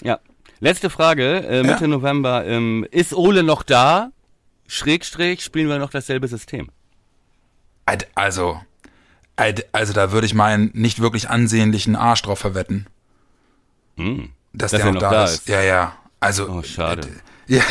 [0.03, 0.19] Ja.
[0.61, 1.87] Letzte Frage, äh, Mitte ja.
[1.87, 2.45] November.
[2.45, 4.13] Ähm, ist Ole noch da?
[4.67, 6.71] Schrägstrich, spielen wir noch dasselbe System?
[8.15, 8.61] Also,
[9.73, 12.87] also da würde ich meinen nicht wirklich ansehnlichen Arsch drauf verwetten.
[13.97, 14.31] Hm.
[14.53, 15.33] Dass, dass der noch da, da ist.
[15.33, 15.49] ist.
[15.49, 15.97] Ja, ja.
[16.21, 16.49] Also.
[16.49, 17.09] Oh, schade.
[17.49, 17.63] Äh, ja.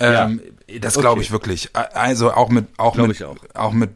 [0.00, 0.24] ja.
[0.24, 0.40] ähm,
[0.80, 1.70] Das glaube ich wirklich.
[1.74, 3.36] Also auch mit auch mit auch.
[3.54, 3.72] auch.
[3.72, 3.90] mit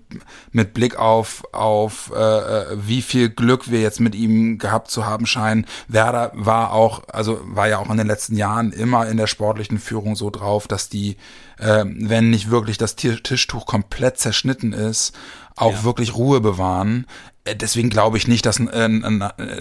[0.52, 5.04] mit Blick auf auf äh, äh, wie viel Glück wir jetzt mit ihm gehabt zu
[5.04, 5.66] haben scheinen.
[5.88, 9.80] Werder war auch also war ja auch in den letzten Jahren immer in der sportlichen
[9.80, 11.16] Führung so drauf, dass die
[11.58, 15.12] äh, wenn nicht wirklich das Tischtuch komplett zerschnitten ist,
[15.56, 15.84] auch ja.
[15.84, 17.06] wirklich Ruhe bewahren.
[17.44, 18.88] Äh, deswegen glaube ich nicht, dass, äh,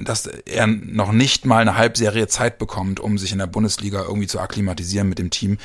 [0.04, 4.28] dass er noch nicht mal eine Halbserie Zeit bekommt, um sich in der Bundesliga irgendwie
[4.28, 5.58] zu akklimatisieren mit dem Team.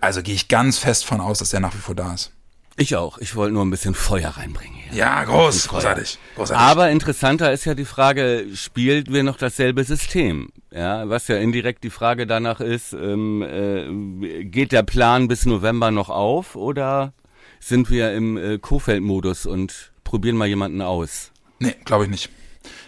[0.00, 2.32] also gehe ich ganz fest von aus, dass er nach wie vor da ist.
[2.78, 3.16] Ich auch.
[3.18, 4.74] Ich wollte nur ein bisschen Feuer reinbringen.
[4.74, 4.98] Hier.
[4.98, 6.62] Ja, groß, großartig, großartig.
[6.62, 10.50] Aber interessanter ist ja die Frage, spielt wir noch dasselbe System?
[10.70, 15.90] Ja, was ja indirekt die Frage danach ist, ähm, äh, geht der Plan bis November
[15.90, 17.14] noch auf oder
[17.60, 21.32] sind wir im äh, Kofeld-Modus und probieren mal jemanden aus?
[21.58, 22.30] Nee, glaube ich nicht.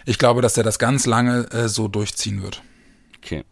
[0.05, 2.61] Ich glaube, dass er das ganz lange äh, so durchziehen wird.
[3.17, 3.43] Okay.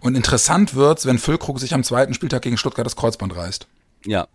[0.00, 3.66] Und interessant wird's, wenn Füllkrug sich am zweiten Spieltag gegen Stuttgart das Kreuzband reißt.
[4.04, 4.26] Ja.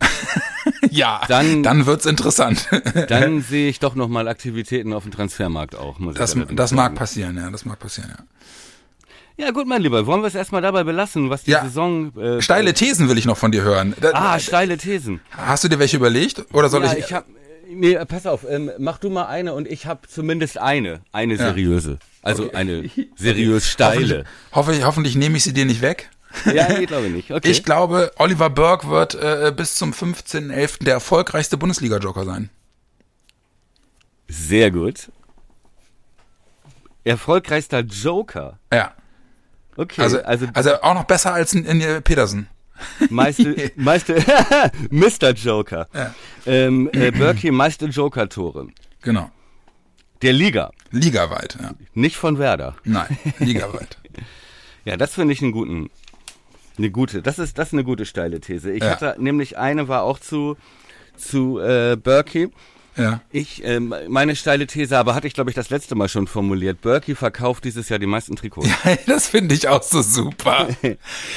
[0.90, 2.68] ja, dann, dann wird's interessant.
[3.08, 5.98] dann sehe ich doch noch mal Aktivitäten auf dem Transfermarkt auch.
[5.98, 8.24] Muss das ich das mag passieren, ja, das mag passieren, ja.
[9.40, 11.62] Ja, gut, mein Lieber, wollen wir es erstmal dabei belassen, was die ja.
[11.62, 12.16] Saison.
[12.18, 13.94] Äh, steile Thesen will ich noch von dir hören.
[14.00, 15.20] Da, ah, steile Thesen.
[15.30, 16.44] Hast du dir welche überlegt?
[16.52, 17.04] Oder soll ja, ich.
[17.04, 17.24] ich hab,
[17.68, 21.00] nee, pass auf, ähm, mach du mal eine und ich habe zumindest eine.
[21.12, 21.98] Eine seriöse.
[22.22, 22.56] Also okay.
[22.56, 23.98] eine seriös steile.
[24.00, 26.10] Hoffentlich, hoffentlich, hoffentlich nehme ich sie dir nicht weg.
[26.44, 27.30] Ja, ich glaube nicht.
[27.30, 27.50] Okay.
[27.50, 30.84] Ich glaube, Oliver Burke wird äh, bis zum 15.11.
[30.84, 32.50] der erfolgreichste Bundesliga-Joker sein.
[34.28, 35.10] Sehr gut.
[37.04, 38.58] Erfolgreichster Joker.
[38.72, 38.92] Ja.
[39.76, 40.02] Okay.
[40.02, 42.48] Also, also, also auch noch besser als in, in Petersen.
[43.10, 44.14] Meiste, meiste,
[44.90, 45.32] Mr.
[45.32, 45.88] Joker.
[45.94, 46.14] Ja.
[46.46, 48.68] Ähm, äh, Berkey meiste Joker-Tore.
[49.02, 49.30] Genau.
[50.22, 50.72] Der Liga.
[50.90, 51.74] Ligaweit, ja.
[51.94, 52.76] Nicht von Werder.
[52.84, 53.98] Nein, ligaweit.
[54.84, 55.90] ja, das finde ich einen guten,
[56.76, 58.72] eine gute, das ist, das ist eine gute steile These.
[58.72, 58.90] Ich ja.
[58.90, 60.56] hatte nämlich eine war auch zu,
[61.16, 62.48] zu äh, Berkey.
[62.98, 63.20] Ja.
[63.30, 66.80] Ich, ähm, meine steile These, aber hatte ich glaube ich das letzte Mal schon formuliert.
[66.80, 68.68] Berkey verkauft dieses Jahr die meisten Trikots.
[68.68, 70.68] Ja, das finde ich auch so super.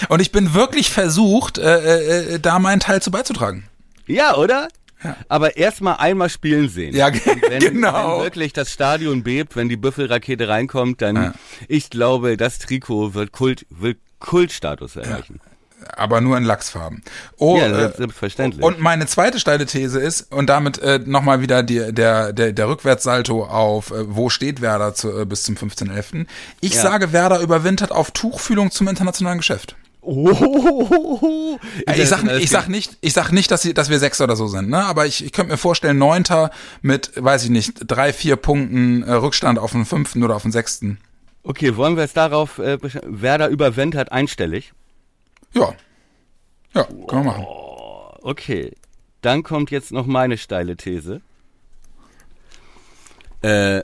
[0.10, 3.66] Und ich bin wirklich versucht, äh, äh, da meinen Teil zu beizutragen.
[4.08, 4.68] Ja, oder?
[5.04, 5.16] Ja.
[5.30, 6.96] Aber erstmal einmal spielen sehen.
[6.96, 8.18] Ja, wenn, genau.
[8.18, 11.34] Wenn wirklich das Stadion bebt, wenn die Büffelrakete reinkommt, dann, ja.
[11.68, 15.40] ich glaube, das Trikot wird Kult, wird Kultstatus erreichen.
[15.44, 15.51] Ja
[15.96, 17.04] aber nur in Lachsfarben.
[17.38, 18.64] Oh, ja, äh, selbstverständlich.
[18.64, 22.68] Und meine zweite steile These ist, und damit äh, nochmal wieder die, der, der, der
[22.68, 26.26] Rückwärtssalto auf, äh, wo steht Werder zu, äh, bis zum 15.11.
[26.60, 26.82] Ich ja.
[26.82, 29.76] sage, Werder überwintert auf Tuchfühlung zum internationalen Geschäft.
[30.04, 31.60] Oh,
[31.96, 34.48] ich sag, ich sag nicht, ich sag nicht, dass, sie, dass wir sechs oder so
[34.48, 34.84] sind, ne?
[34.84, 36.50] Aber ich, ich könnte mir vorstellen, neunter
[36.82, 40.52] mit, weiß ich nicht, drei, vier Punkten äh, Rückstand auf den fünften oder auf den
[40.52, 40.98] sechsten.
[41.44, 44.74] Okay, wollen wir es darauf, äh, Werder überwintert einstellig?
[45.54, 45.74] Ja.
[46.74, 47.46] Ja, können wir machen.
[48.22, 48.72] Okay.
[49.22, 51.22] Dann kommt jetzt noch meine steile These.
[53.42, 53.84] Äh,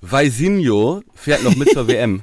[0.00, 2.22] Vaisinho fährt noch mit zur WM.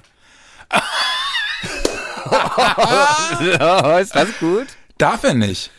[4.00, 4.68] ist das gut?
[4.98, 5.72] Darf er nicht.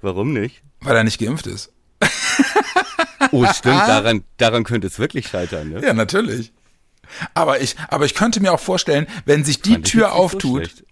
[0.00, 0.62] Warum nicht?
[0.80, 1.72] Weil er nicht geimpft ist.
[3.32, 5.82] oh, stimmt, daran, daran könnte es wirklich scheitern, ne?
[5.82, 6.52] Ja, natürlich.
[7.34, 10.84] Aber ich, aber ich könnte mir auch vorstellen, wenn sich die Tür auftut, so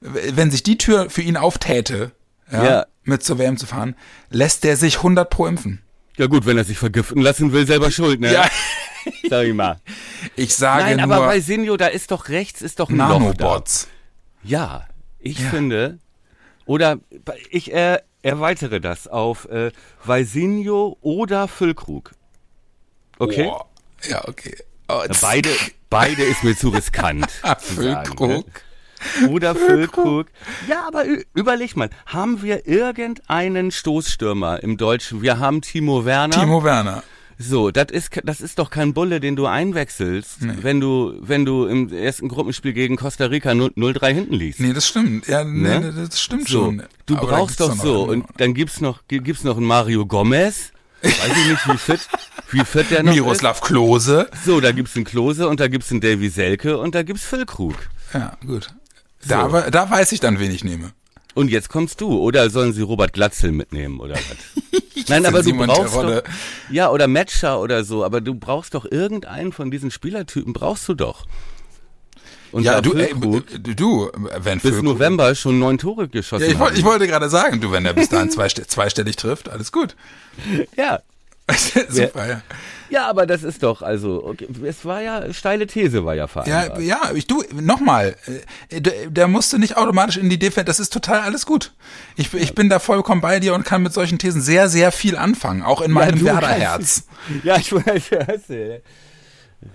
[0.00, 2.12] wenn sich die Tür für ihn auftäte,
[2.50, 2.86] ja, ja.
[3.04, 3.96] mit zur WM zu fahren,
[4.30, 5.82] lässt der sich 100 pro impfen.
[6.16, 8.32] Ja gut, wenn er sich vergiften lassen will, selber schuld, ne?
[8.32, 8.48] Ja.
[9.28, 9.80] Sag ich mal.
[10.36, 13.88] Ich sage Nein, nur, aber bei Sinjo, da ist doch rechts, ist doch ein Nanobots.
[14.42, 14.86] Ja,
[15.18, 15.50] ich ja.
[15.50, 15.98] finde,
[16.66, 16.98] oder
[17.50, 19.70] ich, äh, erweitere das auf äh,
[20.04, 22.12] Weisinho oder Füllkrug.
[23.18, 23.50] Okay?
[23.52, 23.62] Oh,
[24.08, 24.56] ja, okay.
[24.88, 25.50] Oh, beide,
[25.90, 27.30] beide ist mir zu riskant.
[27.58, 28.28] Füllkrug.
[28.28, 28.44] Ne?
[29.28, 30.26] Oder Füllkrug.
[30.68, 35.22] Ja, aber überleg mal, haben wir irgendeinen Stoßstürmer im Deutschen?
[35.22, 36.40] Wir haben Timo Werner.
[36.40, 37.02] Timo Werner.
[37.36, 40.52] So, das ist das ist doch kein Bulle, den du einwechselst, nee.
[40.60, 44.60] wenn du wenn du im ersten Gruppenspiel gegen Costa Rica 0-3 hinten liegst.
[44.60, 45.26] Nee, das stimmt.
[45.26, 45.92] Ja, nee, ne?
[46.08, 46.82] das stimmt so, schon.
[47.06, 50.70] Du Aber brauchst doch so und dann gibt's noch gibt's noch einen Mario Gomez.
[51.02, 52.08] Weiß ich nicht, wie fit,
[52.50, 53.64] wie fit der noch Miroslav ist.
[53.64, 54.30] Klose.
[54.44, 57.44] So, da gibt's einen Klose und da gibt's einen Davy Selke und da gibt's Phil
[57.44, 57.74] Krug.
[58.14, 58.72] Ja, gut.
[59.28, 59.70] Da, so.
[59.70, 60.92] da weiß ich dann, wen ich nehme.
[61.34, 62.18] Und jetzt kommst du.
[62.18, 64.82] Oder sollen sie Robert Glatzel mitnehmen oder was?
[65.08, 66.22] Nein, aber du brauchst doch,
[66.70, 70.94] ja, oder Matcher oder so, aber du brauchst doch irgendeinen von diesen Spielertypen, brauchst du
[70.94, 71.26] doch.
[72.52, 76.58] Und ja, du, ey, du, wenn bis Füllkrug, November schon neun Tore geschossen ja, ich,
[76.60, 79.96] wollte, ich wollte gerade sagen, du, wenn er bis dahin zwei, zweistellig trifft, alles gut.
[80.76, 81.00] Ja.
[81.88, 82.42] Super, ja.
[82.90, 86.80] Ja, aber das ist doch, also, okay, es war ja, steile These war ja vereinbart.
[86.80, 88.14] Ja, ja, ich, du, nochmal,
[88.68, 91.72] äh, der, der musste nicht automatisch in die Defense, das ist total alles gut.
[92.16, 95.16] Ich, ich bin da vollkommen bei dir und kann mit solchen Thesen sehr, sehr viel
[95.16, 97.06] anfangen, auch in meinem ja, Werderherz.
[97.42, 98.80] Ja, ich weiß, du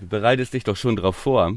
[0.00, 1.52] bereitest dich doch schon drauf vor.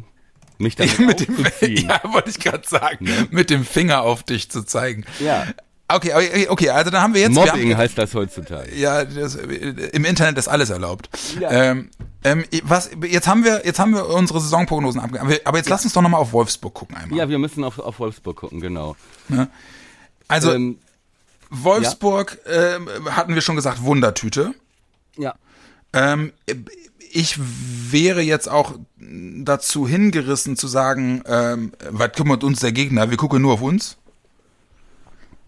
[0.58, 1.46] Mich damit mit dem,
[1.88, 3.28] Ja, wollte ich gerade sagen, ne?
[3.32, 5.06] mit dem Finger auf dich zu zeigen.
[5.20, 5.48] Ja.
[5.88, 7.34] Okay, okay, okay, also da haben wir jetzt.
[7.34, 8.74] Mobbing wir haben, heißt das heutzutage.
[8.76, 11.10] Ja, das, im Internet ist alles erlaubt.
[11.40, 11.52] Ja.
[11.52, 11.90] Ähm,
[12.24, 15.40] ähm, was, jetzt haben wir, jetzt haben wir unsere Saisonprognosen abgegeben.
[15.44, 15.76] Aber jetzt ja.
[15.76, 17.20] lass uns doch nochmal auf Wolfsburg gucken einmal.
[17.20, 18.96] Ja, wir müssen auf, auf Wolfsburg gucken, genau.
[19.30, 19.48] Ja.
[20.28, 20.80] Also, ähm,
[21.50, 22.78] Wolfsburg ja.
[22.78, 24.56] ähm, hatten wir schon gesagt, Wundertüte.
[25.18, 25.36] Ja.
[25.92, 26.32] Ähm,
[27.12, 33.12] ich wäre jetzt auch dazu hingerissen zu sagen, ähm, was kümmert uns der Gegner?
[33.12, 33.98] Wir gucken nur auf uns.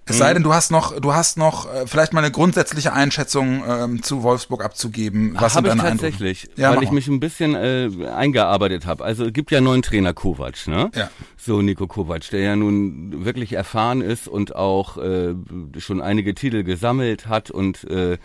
[0.07, 3.63] Es sei denn, du hast noch, du hast noch äh, vielleicht mal eine grundsätzliche Einschätzung
[3.67, 5.35] ähm, zu Wolfsburg abzugeben.
[5.39, 9.03] Was habe ich tatsächlich, ja, weil ich mich ein bisschen äh, eingearbeitet habe.
[9.03, 10.91] Also es gibt ja neuen Trainer Kovac, ne?
[10.93, 11.09] Ja.
[11.37, 15.33] So Nico Kovac, der ja nun wirklich erfahren ist und auch äh,
[15.77, 18.17] schon einige Titel gesammelt hat und äh,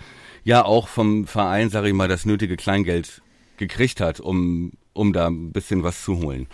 [0.44, 3.22] ja auch vom Verein, sage ich mal, das nötige Kleingeld
[3.56, 6.46] gekriegt hat, um um da ein bisschen was zu holen.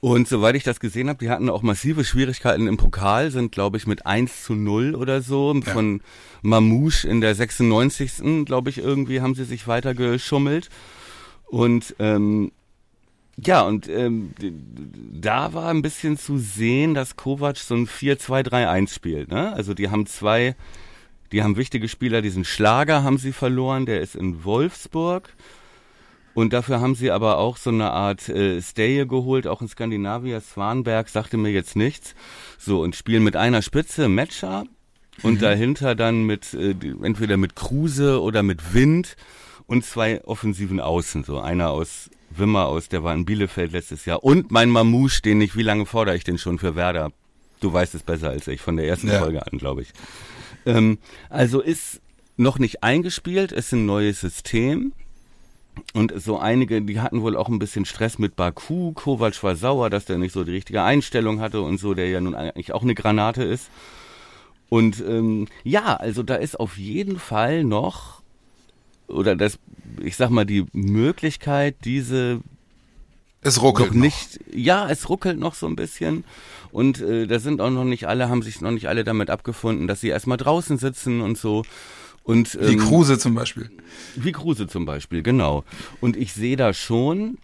[0.00, 3.76] Und soweit ich das gesehen habe, die hatten auch massive Schwierigkeiten im Pokal, sind glaube
[3.76, 5.60] ich mit 1 zu 0 oder so ja.
[5.60, 6.00] von
[6.40, 8.46] Mamouche in der 96.
[8.46, 10.70] glaube ich irgendwie haben sie sich weiter geschummelt.
[11.48, 12.50] Und ähm,
[13.36, 14.32] ja, und ähm,
[15.12, 19.30] da war ein bisschen zu sehen, dass Kovac so ein 4-2-3-1 spielt.
[19.30, 19.52] Ne?
[19.52, 20.56] Also die haben zwei,
[21.32, 25.34] die haben wichtige Spieler, diesen Schlager haben sie verloren, der ist in Wolfsburg.
[26.34, 30.40] Und dafür haben sie aber auch so eine Art äh, Stay geholt, auch in Skandinavien.
[30.40, 32.14] Swanberg sagte mir jetzt nichts.
[32.58, 34.64] So, und spielen mit einer Spitze Matcher
[35.22, 35.40] und mhm.
[35.40, 39.16] dahinter dann mit äh, entweder mit Kruse oder mit Wind
[39.66, 41.24] und zwei offensiven Außen.
[41.24, 44.22] So einer aus Wimmer aus, der war in Bielefeld letztes Jahr.
[44.22, 47.12] Und mein Mamouche, den ich, wie lange fordere ich den schon für Werder?
[47.60, 49.18] Du weißt es besser als ich, von der ersten ja.
[49.18, 49.92] Folge an, glaube ich.
[50.64, 52.00] Ähm, also ist
[52.36, 54.92] noch nicht eingespielt, ist ein neues System.
[55.92, 58.92] Und so einige, die hatten wohl auch ein bisschen Stress mit Baku.
[58.92, 62.20] Kovac war sauer, dass der nicht so die richtige Einstellung hatte und so, der ja
[62.20, 63.70] nun eigentlich auch eine Granate ist.
[64.68, 68.22] Und ähm, ja, also da ist auf jeden Fall noch,
[69.08, 69.58] oder das,
[70.00, 72.40] ich sag mal, die Möglichkeit, diese
[73.42, 74.40] es ruckelt noch nicht.
[74.46, 74.56] Noch.
[74.56, 76.24] Ja, es ruckelt noch so ein bisschen.
[76.72, 79.86] Und äh, da sind auch noch nicht alle, haben sich noch nicht alle damit abgefunden,
[79.88, 81.64] dass sie erstmal draußen sitzen und so.
[82.22, 83.70] Und, ähm, wie Kruse zum Beispiel.
[84.16, 85.64] Wie Kruse zum Beispiel, genau.
[86.00, 87.38] Und ich sehe da schon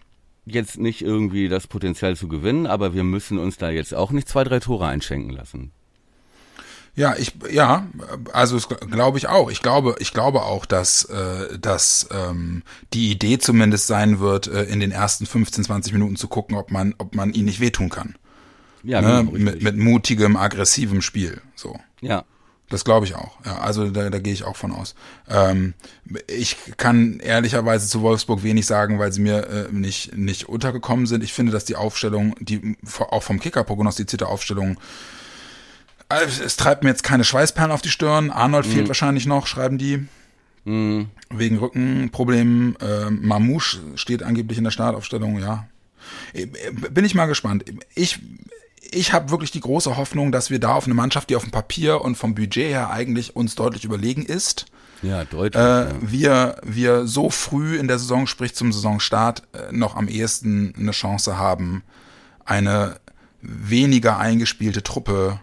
[0.45, 4.29] jetzt nicht irgendwie das Potenzial zu gewinnen, aber wir müssen uns da jetzt auch nicht
[4.29, 5.71] zwei, drei Tore einschenken lassen.
[6.95, 7.85] Ja, ich ja,
[8.33, 9.51] also glaube ich auch.
[9.51, 14.63] Ich glaube, ich glaube auch, dass äh, dass ähm, die Idee zumindest sein wird, äh,
[14.63, 17.89] in den ersten 15, 20 Minuten zu gucken, ob man ob man ihn nicht wehtun
[17.89, 18.15] kann.
[18.81, 19.25] Ja, ne?
[19.25, 21.41] genau, mit, mit mutigem, aggressivem Spiel.
[21.55, 21.79] So.
[22.01, 22.23] Ja,
[22.69, 23.37] das glaube ich auch.
[23.45, 24.95] Ja, also da, da gehe ich auch von aus.
[25.29, 25.73] Ähm,
[26.27, 31.23] ich kann ehrlicherweise zu Wolfsburg wenig sagen, weil sie mir äh, nicht nicht untergekommen sind.
[31.23, 32.77] Ich finde, dass die Aufstellung, die
[33.09, 34.77] auch vom Kicker prognostizierte Aufstellung,
[36.09, 38.31] äh, es treibt mir jetzt keine Schweißperlen auf die Stirn.
[38.31, 38.71] Arnold mhm.
[38.71, 40.05] fehlt wahrscheinlich noch, schreiben die.
[40.65, 41.09] Mhm.
[41.29, 42.75] Wegen Rückenproblemen.
[42.81, 45.67] Äh, Mamouche steht angeblich in der Startaufstellung, ja.
[46.33, 46.47] Äh,
[46.91, 47.65] bin ich mal gespannt.
[47.95, 48.19] Ich
[48.79, 51.51] ich habe wirklich die große Hoffnung, dass wir da auf eine Mannschaft, die auf dem
[51.51, 54.65] Papier und vom Budget her eigentlich uns deutlich überlegen ist,
[55.01, 55.61] ja, deutlich.
[55.61, 55.91] Äh, ja.
[56.01, 60.91] Wir, wir so früh in der Saison, sprich zum Saisonstart, äh, noch am ehesten eine
[60.91, 61.83] Chance haben,
[62.45, 62.99] eine
[63.41, 65.39] weniger eingespielte Truppe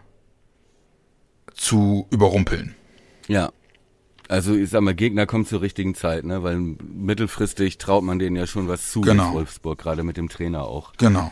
[1.54, 2.74] zu überrumpeln.
[3.28, 3.52] Ja.
[4.28, 6.42] Also ich sag mal, Gegner kommt zur richtigen Zeit, ne?
[6.42, 9.28] Weil mittelfristig traut man denen ja schon was zu genau.
[9.28, 10.94] in Wolfsburg, gerade mit dem Trainer auch.
[10.96, 11.30] Genau.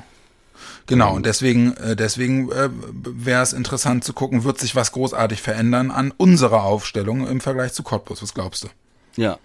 [0.87, 5.41] Genau, und deswegen, äh, deswegen äh, wäre es interessant zu gucken, wird sich was großartig
[5.41, 8.23] verändern an unserer Aufstellung im Vergleich zu Cottbus?
[8.23, 8.69] Was glaubst du?
[9.17, 9.39] Ja,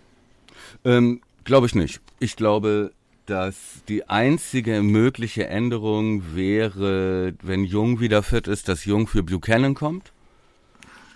[0.86, 2.02] ähm, glaube ich nicht.
[2.20, 2.92] Ich glaube,
[3.26, 3.56] dass
[3.88, 10.14] die einzige mögliche Änderung wäre, wenn Jung wieder fit ist, dass Jung für Buchanan kommt.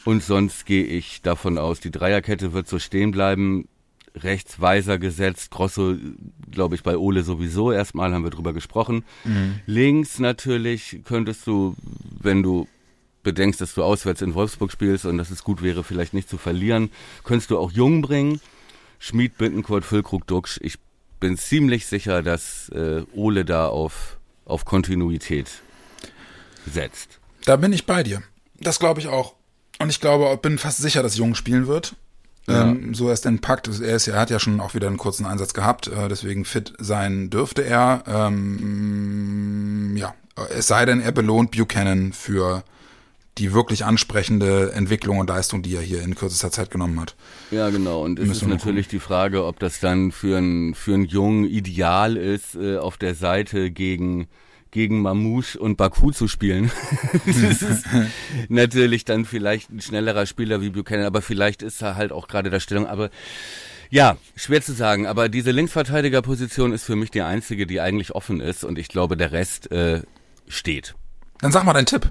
[0.03, 3.67] Und sonst gehe ich davon aus, die Dreierkette wird so stehen bleiben.
[4.15, 5.95] Rechts Weiser gesetzt, Grosso,
[6.49, 9.05] glaube ich, bei Ole sowieso erstmal, haben wir drüber gesprochen.
[9.23, 9.61] Mhm.
[9.65, 11.75] Links natürlich könntest du,
[12.19, 12.67] wenn du
[13.23, 16.37] bedenkst, dass du auswärts in Wolfsburg spielst und dass es gut wäre, vielleicht nicht zu
[16.37, 16.89] verlieren,
[17.23, 18.41] könntest du auch Jung bringen.
[18.99, 20.59] Schmied, Bittenkurt, Füllkrug, Duxch.
[20.61, 20.75] Ich
[21.19, 25.49] bin ziemlich sicher, dass äh, Ole da auf, auf Kontinuität
[26.65, 27.19] setzt.
[27.45, 28.21] Da bin ich bei dir.
[28.59, 29.35] Das glaube ich auch.
[29.79, 31.95] Und ich glaube, bin fast sicher, dass Jung spielen wird.
[32.47, 32.63] Ja.
[32.63, 33.67] Ähm, so er es denn packt.
[33.67, 36.73] Er, ist, er hat ja schon auch wieder einen kurzen Einsatz gehabt, äh, deswegen fit
[36.79, 38.03] sein dürfte er.
[38.07, 40.13] Ähm, ja,
[40.55, 42.63] es sei denn, er belohnt Buchanan für
[43.37, 47.15] die wirklich ansprechende Entwicklung und Leistung, die er hier in kürzester Zeit genommen hat.
[47.49, 48.03] Ja, genau.
[48.03, 52.17] Und es ist natürlich die Frage, ob das dann für einen für einen Jungen ideal
[52.17, 54.27] ist, äh, auf der Seite gegen
[54.71, 56.71] gegen Mamouche und Baku zu spielen.
[57.25, 57.85] das ist
[58.49, 62.49] natürlich dann vielleicht ein schnellerer Spieler wie Buchanan, aber vielleicht ist er halt auch gerade
[62.49, 62.87] der Stellung.
[62.87, 63.09] Aber
[63.91, 65.05] ja, schwer zu sagen.
[65.05, 68.63] Aber diese Linksverteidigerposition ist für mich die einzige, die eigentlich offen ist.
[68.63, 70.01] Und ich glaube, der Rest äh,
[70.47, 70.95] steht.
[71.39, 72.09] Dann sag mal deinen Tipp.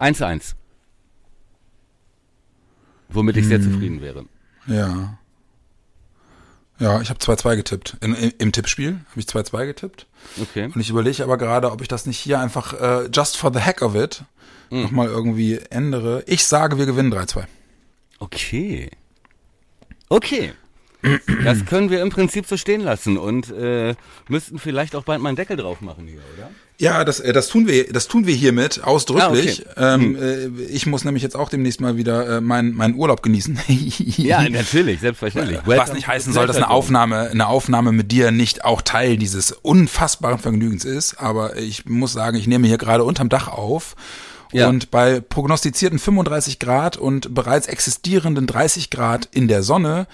[0.00, 0.54] 1-1.
[3.08, 3.72] Womit ich sehr hm.
[3.72, 4.26] zufrieden wäre.
[4.66, 5.18] Ja.
[6.78, 7.96] Ja, ich habe 2-2 getippt.
[8.00, 10.06] In, in, Im Tippspiel habe ich 2-2 getippt.
[10.40, 10.70] Okay.
[10.72, 13.60] Und ich überlege aber gerade, ob ich das nicht hier einfach äh, just for the
[13.60, 14.22] heck of it
[14.70, 14.82] mhm.
[14.82, 16.22] nochmal irgendwie ändere.
[16.26, 17.44] Ich sage, wir gewinnen 3-2.
[18.20, 18.90] Okay.
[20.08, 20.52] Okay.
[21.44, 23.94] Das können wir im Prinzip so stehen lassen und äh,
[24.28, 26.50] müssten vielleicht auch bald mal einen Deckel drauf machen hier, oder?
[26.80, 29.66] Ja, das, äh, das tun wir, das tun wir hiermit ausdrücklich.
[29.66, 29.94] Ah, okay.
[29.94, 30.58] ähm, hm.
[30.58, 33.58] Äh, ich muss nämlich jetzt auch demnächst mal wieder äh, meinen meinen Urlaub genießen.
[34.16, 35.58] ja, natürlich, selbstverständlich.
[35.64, 39.50] Was nicht heißen soll, dass eine Aufnahme, eine Aufnahme mit dir nicht auch Teil dieses
[39.50, 41.14] unfassbaren Vergnügens ist.
[41.14, 43.96] Aber ich muss sagen, ich nehme hier gerade unterm Dach auf.
[44.52, 44.68] Ja.
[44.68, 50.06] Und bei prognostizierten 35 Grad und bereits existierenden 30 Grad in der Sonne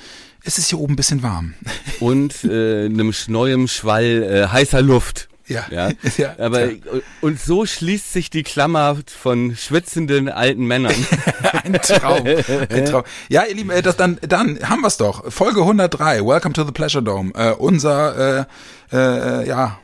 [0.42, 1.54] ist es hier oben ein bisschen warm.
[2.00, 5.28] Und äh, einem neuem Schwall äh, heißer Luft.
[5.46, 5.64] Ja.
[5.70, 5.90] ja.
[6.16, 6.78] ja aber ja.
[7.20, 10.94] und so schließt sich die Klammer von schwitzenden alten Männern.
[11.64, 12.26] ein Traum.
[12.26, 13.04] Ein Traum.
[13.28, 15.30] Ja, ihr Lieben, äh, das dann dann haben wir's doch.
[15.30, 16.20] Folge 103.
[16.24, 17.32] Welcome to the Pleasure Dome.
[17.34, 18.46] Äh, unser
[18.92, 19.78] äh, äh, ja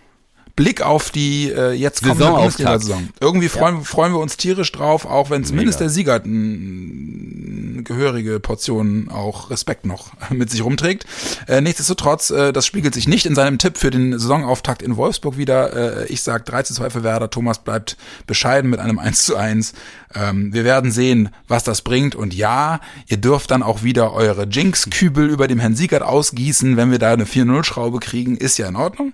[0.56, 3.08] Blick auf die äh, jetzt kommende Bundesliga-Saison.
[3.20, 3.82] Irgendwie freuen, ja.
[3.82, 9.86] freuen wir uns tierisch drauf, auch wenn zumindest der Sieger eine gehörige Portion auch Respekt
[9.86, 11.06] noch mit sich rumträgt.
[11.46, 15.36] Äh, nichtsdestotrotz, äh, das spiegelt sich nicht in seinem Tipp für den Saisonauftakt in Wolfsburg
[15.36, 16.02] wieder.
[16.02, 17.30] Äh, ich sag 3 zu 2 für Werder.
[17.30, 17.96] Thomas bleibt
[18.26, 19.74] bescheiden mit einem 1 zu 1.
[20.14, 22.14] Ähm, wir werden sehen, was das bringt.
[22.14, 26.90] Und ja, ihr dürft dann auch wieder eure Jinx-Kübel über dem Herrn Siegert ausgießen, wenn
[26.90, 28.36] wir da eine 4-0-Schraube kriegen.
[28.36, 29.12] Ist ja in Ordnung.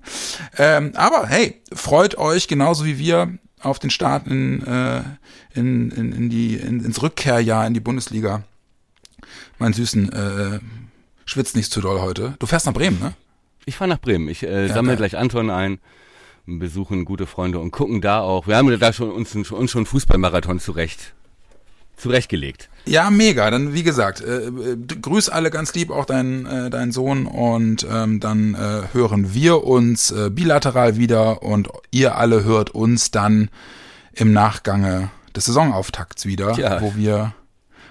[0.56, 1.35] Ähm, aber hey,
[1.72, 5.02] freut euch genauso wie wir auf den Start in, äh,
[5.54, 8.44] in, in, in die, in, ins Rückkehrjahr in die Bundesliga.
[9.58, 10.60] Mein Süßen, äh,
[11.24, 12.36] schwitzt nicht zu doll heute.
[12.38, 13.14] Du fährst nach Bremen, ne?
[13.64, 14.28] Ich fahre nach Bremen.
[14.28, 15.80] Ich äh, ja, sammle gleich Anton ein
[16.46, 18.46] besuchen gute Freunde und gucken da auch.
[18.46, 21.14] Wir haben da schon uns, uns schon Fußballmarathon zurecht
[21.96, 22.68] zurechtgelegt.
[22.84, 23.50] Ja, mega.
[23.50, 24.50] Dann wie gesagt, äh,
[25.00, 29.64] grüß alle ganz lieb auch deinen äh, deinen Sohn und ähm, dann äh, hören wir
[29.64, 33.50] uns äh, bilateral wieder und ihr alle hört uns dann
[34.12, 36.80] im Nachgange des Saisonauftakts wieder, ja.
[36.80, 37.34] wo wir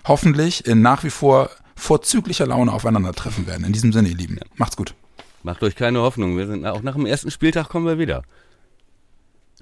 [0.06, 3.66] hoffentlich in nach wie vor vorzüglicher Laune aufeinandertreffen werden.
[3.66, 4.96] In diesem Sinne, ihr Lieben, macht's gut.
[5.44, 6.38] Macht euch keine Hoffnung.
[6.38, 8.24] Wir sind auch nach dem ersten Spieltag kommen wir wieder.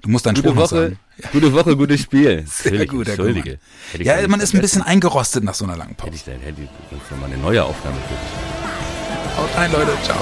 [0.04, 0.98] Du musst gute Spruch Woche, sagen.
[1.32, 2.44] Gute Woche, gutes Spiel.
[2.46, 3.58] Sehr gut, Entschuldige.
[3.98, 6.10] Ja, man ist ein bisschen eingerostet nach so einer langen Pause.
[6.12, 9.38] Hätte ich, hätte ich mal eine neue Aufnahme für dich.
[9.38, 9.92] Haut rein, Leute.
[10.04, 10.20] Ciao.